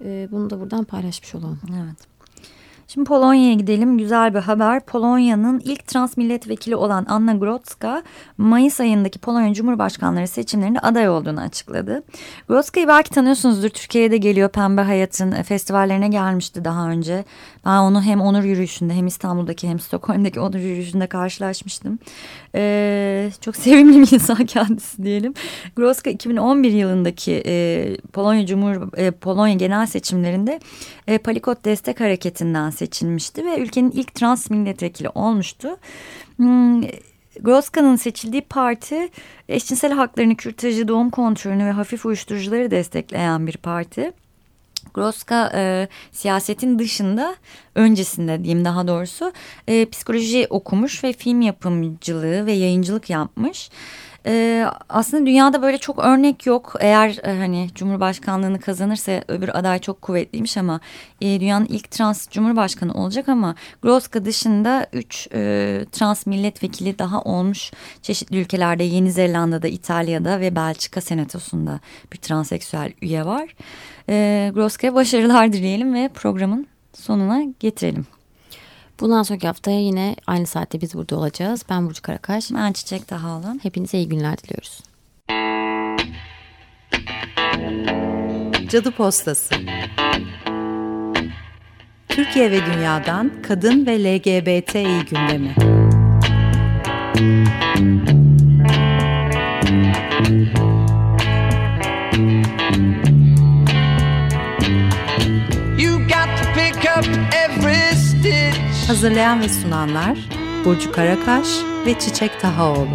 E, 0.05 0.29
bunu 0.31 0.51
da 0.51 0.61
buradan 0.61 0.85
paylaşmış 0.85 1.35
olalım. 1.35 1.61
Evet. 1.85 2.12
Şimdi 2.89 3.09
Polonya'ya 3.09 3.55
gidelim. 3.55 3.99
Güzel 3.99 4.35
bir 4.35 4.39
haber. 4.39 4.81
Polonya'nın 4.81 5.61
ilk 5.65 5.87
trans 5.87 6.17
milletvekili 6.17 6.77
olan 6.77 7.07
Anna 7.09 7.35
Grodzka 7.35 8.03
Mayıs 8.39 8.81
ayındaki 8.81 9.19
Polonya 9.19 9.55
Cumhurbaşkanları 9.55 10.29
seçimlerinde 10.29 10.81
aday 10.81 11.09
olduğunu 11.09 11.41
açıkladı. 11.41 12.03
Grodzka'yı 12.49 12.89
belki 12.89 13.11
tanıyorsunuzdur. 13.11 13.69
Türkiye'de 13.69 14.17
geliyor 14.17 14.49
Pembe 14.49 14.81
Hayat'ın 14.81 15.33
e, 15.33 15.43
festivallerine 15.43 16.09
gelmişti 16.09 16.65
daha 16.65 16.89
önce. 16.89 17.25
Ben 17.67 17.79
onu 17.79 18.03
hem 18.03 18.21
onur 18.21 18.43
yürüyüşünde 18.43 18.95
hem 18.95 19.07
İstanbul'daki 19.07 19.69
hem 19.69 19.81
Stockholm'daki 19.81 20.41
onur 20.41 20.59
yürüyüşünde 20.59 21.07
karşılaşmıştım. 21.07 21.99
Ee, 22.55 23.31
çok 23.41 23.57
sevimli 23.63 24.01
bir 24.01 24.13
insan 24.13 24.47
kendisi 24.47 25.03
diyelim. 25.03 25.35
Grodzka 25.77 26.11
2011 26.11 26.73
yılındaki 26.73 27.43
e, 27.47 27.97
Polonya 28.13 28.47
Cumhur 28.47 28.99
e, 28.99 29.11
Polonya 29.11 29.55
genel 29.55 29.87
seçimlerinde 29.87 30.61
e, 31.07 31.19
Palikot 31.19 31.65
Destek 31.65 32.01
Hareketi'nden 32.01 32.71
seçilmişti 32.73 33.45
ve 33.45 33.59
ülkenin 33.59 33.91
ilk 33.91 34.15
trans 34.15 34.51
milletvekili 34.51 35.09
olmuştu. 35.09 35.77
Hmm, 36.37 36.83
Groska'nın 37.41 37.97
seçildiği 37.97 38.43
parti 38.43 39.09
eşcinsel 39.49 39.93
haklarını, 39.93 40.37
kürtajı, 40.37 40.89
doğum 40.89 41.11
kontrolünü 41.11 41.67
ve 41.67 41.71
hafif 41.71 42.07
uyuşturucuları 42.07 42.71
destekleyen 42.71 43.47
bir 43.47 43.57
parti. 43.57 44.13
Groska 44.95 45.53
e, 45.55 45.89
siyasetin 46.13 46.79
dışında 46.79 47.37
öncesinde 47.75 48.45
diyeyim 48.45 48.65
daha 48.65 48.89
doğrusu 48.89 49.33
e, 49.69 49.89
psikoloji 49.89 50.47
okumuş 50.51 51.05
ve 51.05 51.13
film 51.13 51.41
yapımcılığı 51.41 52.47
ve 52.47 52.53
yayıncılık 52.53 53.11
yapmış. 53.11 53.71
E, 54.27 54.67
aslında 54.89 55.27
dünyada 55.27 55.63
böyle 55.63 55.79
çok 55.79 55.99
örnek 55.99 56.47
yok. 56.47 56.75
Eğer 56.81 57.21
e, 57.23 57.39
hani 57.39 57.69
Cumhurbaşkanlığını 57.75 58.61
kazanırsa 58.61 59.25
öbür 59.29 59.49
aday 59.59 59.79
çok 59.79 60.03
kuvvetliymiş 60.03 60.57
ama 60.57 60.81
e, 61.21 61.41
dünyanın 61.41 61.67
ilk 61.67 61.91
trans 61.91 62.29
Cumhurbaşkanı 62.29 62.95
olacak 62.95 63.29
ama 63.29 63.55
Groska 63.83 64.25
dışında 64.25 64.87
üç 64.93 65.29
e, 65.35 65.85
trans 65.93 66.27
milletvekili 66.27 66.99
daha 66.99 67.23
olmuş 67.23 67.71
çeşitli 68.03 68.41
ülkelerde 68.41 68.85
Yeni 68.85 69.13
Zelanda'da, 69.13 69.69
İtalya'da 69.69 70.41
ve 70.41 70.57
Belçika 70.57 71.01
senatosunda 71.01 71.81
bir 72.13 72.19
transseksüel 72.19 72.93
üye 73.03 73.27
var. 73.27 73.55
E, 74.09 74.51
Groska'ya 74.55 74.95
başarılar 74.95 75.53
dileyelim 75.53 75.95
ve 75.95 76.11
programın 76.15 76.67
sonuna 76.95 77.43
getirelim. 77.61 78.07
Bundan 79.01 79.23
sonraki 79.23 79.47
haftaya 79.47 79.81
yine 79.81 80.17
aynı 80.27 80.47
saatte 80.47 80.81
biz 80.81 80.95
burada 80.95 81.17
olacağız. 81.17 81.65
Ben 81.71 81.87
Burcu 81.87 82.03
Karakaş. 82.03 82.51
Ben 82.55 82.73
Çiçek 82.73 83.09
Tahaoğlu. 83.09 83.59
Hepinize 83.63 83.99
iyi 83.99 84.09
günler 84.09 84.39
diliyoruz. 84.39 84.81
Cadı 88.69 88.91
Postası 88.91 89.55
Türkiye 92.09 92.51
ve 92.51 92.67
dünyadan 92.67 93.33
kadın 93.43 93.87
ve 93.87 94.05
LGBTİ 94.05 95.05
gündemi. 95.11 95.55
Hazırlayan 108.93 109.41
ve 109.41 109.49
sunanlar 109.49 110.19
Burcu 110.65 110.93
Karakaş 110.93 111.49
ve 111.87 111.99
Çiçek 111.99 112.41
Tahaoğlu. 112.41 112.89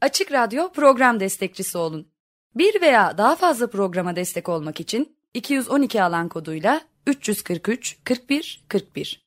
Açık 0.00 0.32
Radyo 0.32 0.72
program 0.72 1.20
destekçisi 1.20 1.78
olun. 1.78 2.08
Bir 2.54 2.80
veya 2.80 3.18
daha 3.18 3.36
fazla 3.36 3.70
programa 3.70 4.16
destek 4.16 4.48
olmak 4.48 4.80
için 4.80 5.16
212 5.34 6.02
alan 6.02 6.28
koduyla 6.28 6.80
343 7.06 7.98
41 8.04 8.64
41 8.68 9.23